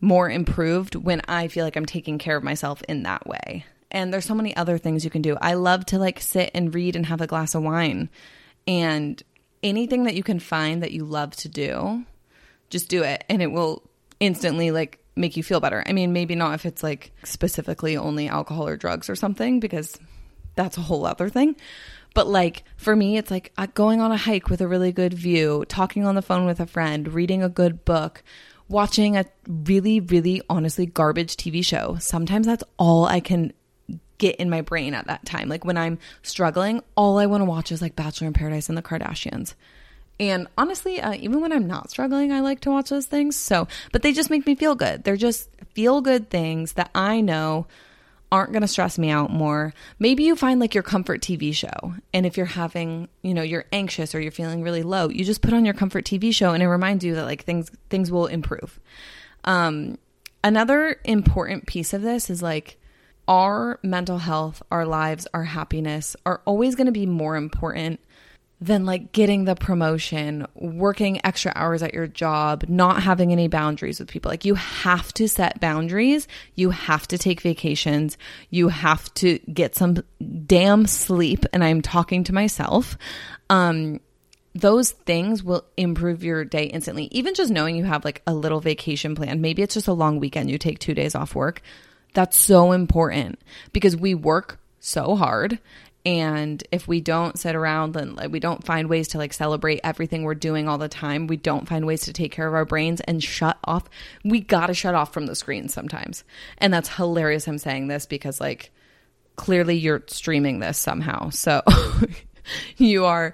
more 0.00 0.28
improved 0.28 0.94
when 0.94 1.22
I 1.26 1.48
feel 1.48 1.64
like 1.64 1.76
I'm 1.76 1.86
taking 1.86 2.18
care 2.18 2.36
of 2.36 2.44
myself 2.44 2.82
in 2.88 3.04
that 3.04 3.26
way. 3.26 3.64
And 3.90 4.12
there's 4.12 4.24
so 4.24 4.34
many 4.34 4.54
other 4.56 4.76
things 4.76 5.04
you 5.04 5.10
can 5.10 5.22
do. 5.22 5.36
I 5.40 5.54
love 5.54 5.86
to 5.86 5.98
like 5.98 6.20
sit 6.20 6.50
and 6.54 6.74
read 6.74 6.96
and 6.96 7.06
have 7.06 7.20
a 7.20 7.26
glass 7.26 7.54
of 7.54 7.62
wine. 7.62 8.10
And 8.66 9.22
anything 9.62 10.04
that 10.04 10.14
you 10.14 10.22
can 10.22 10.40
find 10.40 10.82
that 10.82 10.92
you 10.92 11.04
love 11.04 11.34
to 11.36 11.48
do, 11.48 12.04
just 12.70 12.88
do 12.88 13.02
it 13.02 13.24
and 13.28 13.40
it 13.40 13.52
will 13.52 13.82
instantly 14.20 14.70
like 14.70 14.98
make 15.16 15.36
you 15.36 15.42
feel 15.42 15.60
better. 15.60 15.82
I 15.86 15.92
mean, 15.92 16.12
maybe 16.12 16.34
not 16.34 16.54
if 16.54 16.66
it's 16.66 16.82
like 16.82 17.12
specifically 17.24 17.96
only 17.96 18.28
alcohol 18.28 18.66
or 18.66 18.76
drugs 18.76 19.08
or 19.08 19.16
something 19.16 19.60
because 19.60 19.98
that's 20.56 20.76
a 20.76 20.82
whole 20.82 21.06
other 21.06 21.28
thing. 21.28 21.56
But 22.14 22.28
like 22.28 22.64
for 22.76 22.94
me, 22.94 23.18
it's 23.18 23.30
like 23.30 23.52
uh, 23.58 23.66
going 23.74 24.00
on 24.00 24.12
a 24.12 24.16
hike 24.16 24.48
with 24.48 24.60
a 24.60 24.68
really 24.68 24.92
good 24.92 25.12
view, 25.12 25.64
talking 25.68 26.06
on 26.06 26.14
the 26.14 26.22
phone 26.22 26.46
with 26.46 26.60
a 26.60 26.66
friend, 26.66 27.12
reading 27.12 27.42
a 27.42 27.48
good 27.48 27.84
book, 27.84 28.22
watching 28.68 29.16
a 29.16 29.26
really, 29.46 30.00
really 30.00 30.40
honestly 30.48 30.86
garbage 30.86 31.36
TV 31.36 31.64
show. 31.64 31.96
Sometimes 32.00 32.46
that's 32.46 32.64
all 32.78 33.04
I 33.04 33.20
can 33.20 33.52
get 34.18 34.36
in 34.36 34.48
my 34.48 34.60
brain 34.60 34.94
at 34.94 35.08
that 35.08 35.26
time. 35.26 35.48
Like 35.48 35.64
when 35.64 35.76
I'm 35.76 35.98
struggling, 36.22 36.82
all 36.96 37.18
I 37.18 37.26
want 37.26 37.40
to 37.40 37.46
watch 37.46 37.72
is 37.72 37.82
like 37.82 37.96
Bachelor 37.96 38.28
in 38.28 38.32
Paradise 38.32 38.68
and 38.68 38.78
the 38.78 38.82
Kardashians. 38.82 39.54
And 40.20 40.46
honestly, 40.56 41.00
uh, 41.00 41.14
even 41.14 41.40
when 41.40 41.52
I'm 41.52 41.66
not 41.66 41.90
struggling, 41.90 42.32
I 42.32 42.40
like 42.40 42.60
to 42.60 42.70
watch 42.70 42.88
those 42.88 43.06
things. 43.06 43.36
So, 43.36 43.66
but 43.90 44.02
they 44.02 44.12
just 44.12 44.30
make 44.30 44.46
me 44.46 44.54
feel 44.54 44.76
good. 44.76 45.02
They're 45.02 45.16
just 45.16 45.48
feel 45.74 46.00
good 46.00 46.30
things 46.30 46.74
that 46.74 46.90
I 46.94 47.20
know 47.20 47.66
aren't 48.34 48.50
going 48.50 48.62
to 48.62 48.68
stress 48.68 48.98
me 48.98 49.10
out 49.10 49.30
more. 49.30 49.72
Maybe 50.00 50.24
you 50.24 50.34
find 50.34 50.58
like 50.58 50.74
your 50.74 50.82
comfort 50.82 51.20
TV 51.20 51.54
show. 51.54 51.94
And 52.12 52.26
if 52.26 52.36
you're 52.36 52.46
having, 52.46 53.08
you 53.22 53.32
know, 53.32 53.42
you're 53.42 53.66
anxious 53.70 54.12
or 54.12 54.20
you're 54.20 54.32
feeling 54.32 54.60
really 54.60 54.82
low, 54.82 55.08
you 55.08 55.24
just 55.24 55.40
put 55.40 55.54
on 55.54 55.64
your 55.64 55.72
comfort 55.72 56.04
TV 56.04 56.34
show 56.34 56.52
and 56.52 56.60
it 56.60 56.68
reminds 56.68 57.04
you 57.04 57.14
that 57.14 57.26
like 57.26 57.44
things 57.44 57.70
things 57.90 58.10
will 58.10 58.26
improve. 58.26 58.80
Um 59.44 59.98
another 60.42 60.96
important 61.04 61.66
piece 61.66 61.92
of 61.94 62.02
this 62.02 62.28
is 62.28 62.42
like 62.42 62.76
our 63.28 63.78
mental 63.84 64.18
health, 64.18 64.64
our 64.68 64.84
lives, 64.84 65.28
our 65.32 65.44
happiness 65.44 66.16
are 66.26 66.42
always 66.44 66.74
going 66.74 66.86
to 66.86 66.92
be 66.92 67.06
more 67.06 67.36
important 67.36 68.00
than 68.60 68.86
like 68.86 69.12
getting 69.12 69.44
the 69.44 69.54
promotion, 69.54 70.46
working 70.54 71.20
extra 71.24 71.52
hours 71.54 71.82
at 71.82 71.92
your 71.92 72.06
job, 72.06 72.64
not 72.68 73.02
having 73.02 73.32
any 73.32 73.48
boundaries 73.48 73.98
with 73.98 74.08
people. 74.08 74.30
Like 74.30 74.44
you 74.44 74.54
have 74.54 75.12
to 75.14 75.28
set 75.28 75.60
boundaries. 75.60 76.26
You 76.54 76.70
have 76.70 77.06
to 77.08 77.18
take 77.18 77.40
vacations. 77.40 78.16
You 78.50 78.68
have 78.68 79.12
to 79.14 79.38
get 79.40 79.74
some 79.74 80.02
damn 80.46 80.86
sleep. 80.86 81.44
And 81.52 81.62
I'm 81.62 81.82
talking 81.82 82.24
to 82.24 82.32
myself. 82.32 82.96
Um, 83.50 84.00
those 84.54 84.92
things 84.92 85.42
will 85.42 85.64
improve 85.76 86.22
your 86.22 86.44
day 86.44 86.64
instantly. 86.64 87.08
Even 87.10 87.34
just 87.34 87.50
knowing 87.50 87.76
you 87.76 87.84
have 87.84 88.04
like 88.04 88.22
a 88.26 88.32
little 88.32 88.60
vacation 88.60 89.14
plan. 89.14 89.40
Maybe 89.40 89.62
it's 89.62 89.74
just 89.74 89.88
a 89.88 89.92
long 89.92 90.20
weekend. 90.20 90.50
You 90.50 90.58
take 90.58 90.78
two 90.78 90.94
days 90.94 91.14
off 91.14 91.34
work 91.34 91.60
that's 92.14 92.36
so 92.36 92.72
important 92.72 93.40
because 93.72 93.96
we 93.96 94.14
work 94.14 94.58
so 94.80 95.16
hard 95.16 95.58
and 96.06 96.62
if 96.70 96.86
we 96.86 97.00
don't 97.00 97.38
sit 97.38 97.54
around 97.54 97.96
and 97.96 98.16
like, 98.16 98.30
we 98.30 98.38
don't 98.38 98.64
find 98.64 98.90
ways 98.90 99.08
to 99.08 99.18
like 99.18 99.32
celebrate 99.32 99.80
everything 99.82 100.22
we're 100.22 100.34
doing 100.34 100.68
all 100.68 100.76
the 100.76 100.88
time, 100.88 101.26
we 101.26 101.38
don't 101.38 101.66
find 101.66 101.86
ways 101.86 102.02
to 102.02 102.12
take 102.12 102.30
care 102.30 102.46
of 102.46 102.52
our 102.52 102.66
brains 102.66 103.00
and 103.00 103.24
shut 103.24 103.58
off. 103.64 103.88
We 104.22 104.40
got 104.40 104.66
to 104.66 104.74
shut 104.74 104.94
off 104.94 105.14
from 105.14 105.26
the 105.26 105.34
screen 105.34 105.68
sometimes. 105.68 106.22
And 106.58 106.72
that's 106.74 106.94
hilarious 106.94 107.48
I'm 107.48 107.56
saying 107.56 107.88
this 107.88 108.04
because 108.04 108.38
like 108.38 108.70
clearly 109.36 109.76
you're 109.76 110.04
streaming 110.06 110.58
this 110.58 110.78
somehow. 110.78 111.30
So 111.30 111.62
you 112.76 113.06
are 113.06 113.32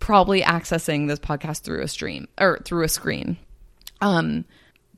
probably 0.00 0.42
accessing 0.42 1.06
this 1.06 1.20
podcast 1.20 1.62
through 1.62 1.82
a 1.82 1.88
stream 1.88 2.26
or 2.40 2.58
through 2.64 2.82
a 2.82 2.88
screen. 2.88 3.36
Um 4.00 4.44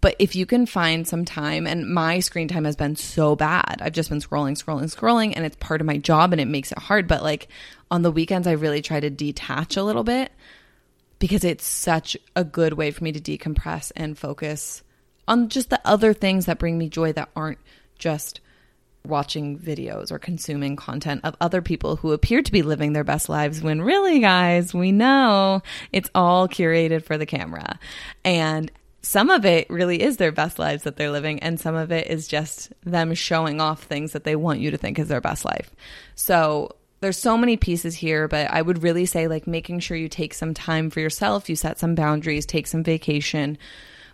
but 0.00 0.16
if 0.18 0.34
you 0.34 0.46
can 0.46 0.64
find 0.66 1.06
some 1.06 1.24
time, 1.24 1.66
and 1.66 1.92
my 1.92 2.20
screen 2.20 2.48
time 2.48 2.64
has 2.64 2.76
been 2.76 2.96
so 2.96 3.36
bad, 3.36 3.80
I've 3.80 3.92
just 3.92 4.08
been 4.08 4.20
scrolling, 4.20 4.62
scrolling, 4.62 4.94
scrolling, 4.94 5.34
and 5.36 5.44
it's 5.44 5.56
part 5.56 5.80
of 5.80 5.86
my 5.86 5.98
job 5.98 6.32
and 6.32 6.40
it 6.40 6.46
makes 6.46 6.72
it 6.72 6.78
hard. 6.78 7.06
But 7.06 7.22
like 7.22 7.48
on 7.90 8.02
the 8.02 8.10
weekends, 8.10 8.46
I 8.46 8.52
really 8.52 8.80
try 8.80 9.00
to 9.00 9.10
detach 9.10 9.76
a 9.76 9.82
little 9.82 10.04
bit 10.04 10.32
because 11.18 11.44
it's 11.44 11.66
such 11.66 12.16
a 12.34 12.44
good 12.44 12.72
way 12.72 12.90
for 12.90 13.04
me 13.04 13.12
to 13.12 13.20
decompress 13.20 13.92
and 13.94 14.18
focus 14.18 14.82
on 15.28 15.48
just 15.48 15.68
the 15.68 15.80
other 15.84 16.14
things 16.14 16.46
that 16.46 16.58
bring 16.58 16.78
me 16.78 16.88
joy 16.88 17.12
that 17.12 17.28
aren't 17.36 17.58
just 17.98 18.40
watching 19.04 19.58
videos 19.58 20.10
or 20.10 20.18
consuming 20.18 20.76
content 20.76 21.20
of 21.24 21.36
other 21.40 21.62
people 21.62 21.96
who 21.96 22.12
appear 22.12 22.42
to 22.42 22.52
be 22.52 22.62
living 22.62 22.92
their 22.92 23.04
best 23.04 23.28
lives 23.28 23.62
when 23.62 23.80
really, 23.82 24.20
guys, 24.20 24.74
we 24.74 24.92
know 24.92 25.62
it's 25.92 26.10
all 26.14 26.48
curated 26.48 27.02
for 27.02 27.16
the 27.16 27.26
camera. 27.26 27.78
And 28.24 28.70
some 29.02 29.30
of 29.30 29.44
it 29.44 29.68
really 29.70 30.02
is 30.02 30.16
their 30.18 30.32
best 30.32 30.58
lives 30.58 30.82
that 30.82 30.96
they're 30.96 31.10
living, 31.10 31.40
and 31.40 31.58
some 31.58 31.74
of 31.74 31.90
it 31.90 32.08
is 32.08 32.28
just 32.28 32.72
them 32.84 33.14
showing 33.14 33.60
off 33.60 33.82
things 33.82 34.12
that 34.12 34.24
they 34.24 34.36
want 34.36 34.60
you 34.60 34.70
to 34.70 34.76
think 34.76 34.98
is 34.98 35.08
their 35.08 35.20
best 35.20 35.44
life. 35.44 35.70
So 36.14 36.76
there's 37.00 37.18
so 37.18 37.36
many 37.36 37.56
pieces 37.56 37.94
here, 37.94 38.28
but 38.28 38.50
I 38.50 38.60
would 38.60 38.82
really 38.82 39.06
say 39.06 39.26
like 39.26 39.46
making 39.46 39.80
sure 39.80 39.96
you 39.96 40.08
take 40.08 40.34
some 40.34 40.52
time 40.52 40.90
for 40.90 41.00
yourself, 41.00 41.48
you 41.48 41.56
set 41.56 41.78
some 41.78 41.94
boundaries, 41.94 42.44
take 42.44 42.66
some 42.66 42.84
vacation, 42.84 43.56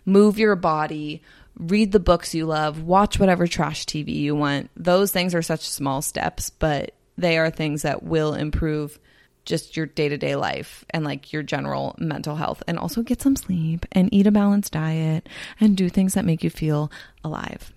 move 0.05 0.39
your 0.39 0.55
body, 0.55 1.21
read 1.57 1.91
the 1.91 1.99
books 1.99 2.33
you 2.33 2.45
love, 2.45 2.81
watch 2.81 3.19
whatever 3.19 3.45
trash 3.45 3.85
TV 3.85 4.15
you 4.15 4.35
want. 4.35 4.69
Those 4.77 5.11
things 5.11 5.35
are 5.35 5.41
such 5.41 5.67
small 5.67 6.01
steps, 6.01 6.49
but 6.49 6.93
they 7.17 7.37
are 7.37 7.49
things 7.49 7.81
that 7.81 8.03
will 8.03 8.33
improve 8.33 8.99
just 9.47 9.75
your 9.75 9.87
day 9.87 10.09
to 10.09 10.17
day 10.17 10.35
life 10.35 10.85
and 10.91 11.03
like 11.03 11.33
your 11.33 11.41
general 11.41 11.95
mental 11.97 12.35
health, 12.35 12.61
and 12.67 12.77
also 12.77 13.01
get 13.01 13.21
some 13.21 13.35
sleep 13.35 13.85
and 13.93 14.13
eat 14.13 14.27
a 14.27 14.31
balanced 14.31 14.73
diet 14.73 15.27
and 15.59 15.75
do 15.75 15.89
things 15.89 16.13
that 16.13 16.25
make 16.25 16.43
you 16.43 16.51
feel 16.51 16.91
alive. 17.23 17.73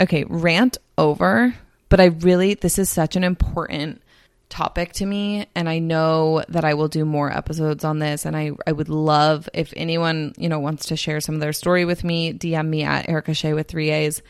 Okay, 0.00 0.24
rant 0.24 0.78
over, 0.96 1.54
but 1.88 2.00
I 2.00 2.06
really, 2.06 2.54
this 2.54 2.78
is 2.78 2.88
such 2.88 3.14
an 3.14 3.22
important 3.22 4.02
topic 4.48 4.94
to 4.94 5.04
me 5.04 5.46
and 5.54 5.68
I 5.68 5.78
know 5.78 6.42
that 6.48 6.64
I 6.64 6.72
will 6.72 6.88
do 6.88 7.04
more 7.04 7.30
episodes 7.30 7.84
on 7.84 7.98
this 7.98 8.24
and 8.24 8.34
I 8.34 8.52
I 8.66 8.72
would 8.72 8.88
love 8.88 9.46
if 9.52 9.74
anyone, 9.76 10.32
you 10.38 10.48
know, 10.48 10.58
wants 10.58 10.86
to 10.86 10.96
share 10.96 11.20
some 11.20 11.34
of 11.34 11.42
their 11.42 11.52
story 11.52 11.84
with 11.84 12.02
me, 12.02 12.32
DM 12.32 12.66
me 12.66 12.82
at 12.82 13.08
Erica 13.10 13.34
Shea 13.34 13.52
with 13.52 13.68
3 13.68 13.90
A's. 13.90 14.22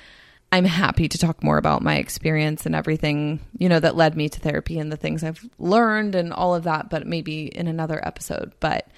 I'm 0.51 0.65
happy 0.65 1.09
to 1.09 1.19
talk 1.19 1.43
more 1.43 1.59
about 1.59 1.83
my 1.83 1.97
experience 1.97 2.65
and 2.65 2.75
everything, 2.75 3.41
you 3.59 3.69
know, 3.69 3.81
that 3.81 3.97
led 3.97 4.17
me 4.17 4.29
to 4.31 4.41
therapy 4.41 4.79
and 4.79 4.91
the 4.91 4.97
things 4.97 5.23
I've 5.23 5.47
learned 5.59 6.15
and 6.15 6.33
all 6.33 6.55
of 6.55 6.65
that, 6.65 6.89
but 6.89 7.07
maybe 7.07 7.47
in 7.47 7.69
another 7.69 8.05
episode. 8.07 8.53
But 8.59 8.89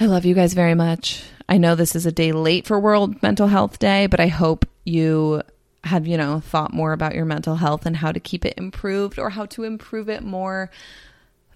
I 0.00 0.06
love 0.06 0.24
you 0.24 0.34
guys 0.34 0.54
very 0.54 0.74
much. 0.74 1.22
I 1.48 1.58
know 1.58 1.74
this 1.74 1.94
is 1.94 2.06
a 2.06 2.12
day 2.12 2.32
late 2.32 2.66
for 2.66 2.80
World 2.80 3.22
Mental 3.22 3.46
Health 3.46 3.78
Day, 3.78 4.06
but 4.06 4.18
I 4.18 4.26
hope 4.26 4.66
you 4.84 5.42
have, 5.84 6.06
you 6.06 6.16
know, 6.16 6.40
thought 6.40 6.72
more 6.72 6.92
about 6.92 7.14
your 7.14 7.24
mental 7.24 7.56
health 7.56 7.86
and 7.86 7.96
how 7.96 8.10
to 8.10 8.20
keep 8.20 8.44
it 8.44 8.54
improved 8.56 9.18
or 9.18 9.30
how 9.30 9.46
to 9.46 9.62
improve 9.62 10.08
it 10.08 10.22
more 10.22 10.70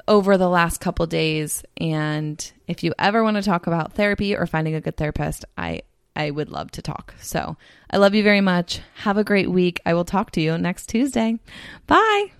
over 0.06 0.36
the 0.36 0.48
last 0.48 0.80
couple 0.80 1.06
days. 1.06 1.64
And 1.78 2.52
if 2.68 2.84
you 2.84 2.94
ever 2.98 3.24
want 3.24 3.36
to 3.36 3.42
talk 3.42 3.66
about 3.66 3.94
therapy 3.94 4.36
or 4.36 4.46
finding 4.46 4.74
a 4.74 4.80
good 4.80 4.96
therapist, 4.96 5.44
I 5.58 5.82
I 6.16 6.30
would 6.30 6.50
love 6.50 6.70
to 6.72 6.82
talk. 6.82 7.14
So 7.20 7.56
I 7.90 7.98
love 7.98 8.14
you 8.14 8.22
very 8.22 8.40
much. 8.40 8.80
Have 8.96 9.18
a 9.18 9.24
great 9.24 9.50
week. 9.50 9.80
I 9.86 9.94
will 9.94 10.04
talk 10.04 10.30
to 10.32 10.40
you 10.40 10.58
next 10.58 10.88
Tuesday. 10.88 11.38
Bye. 11.86 12.36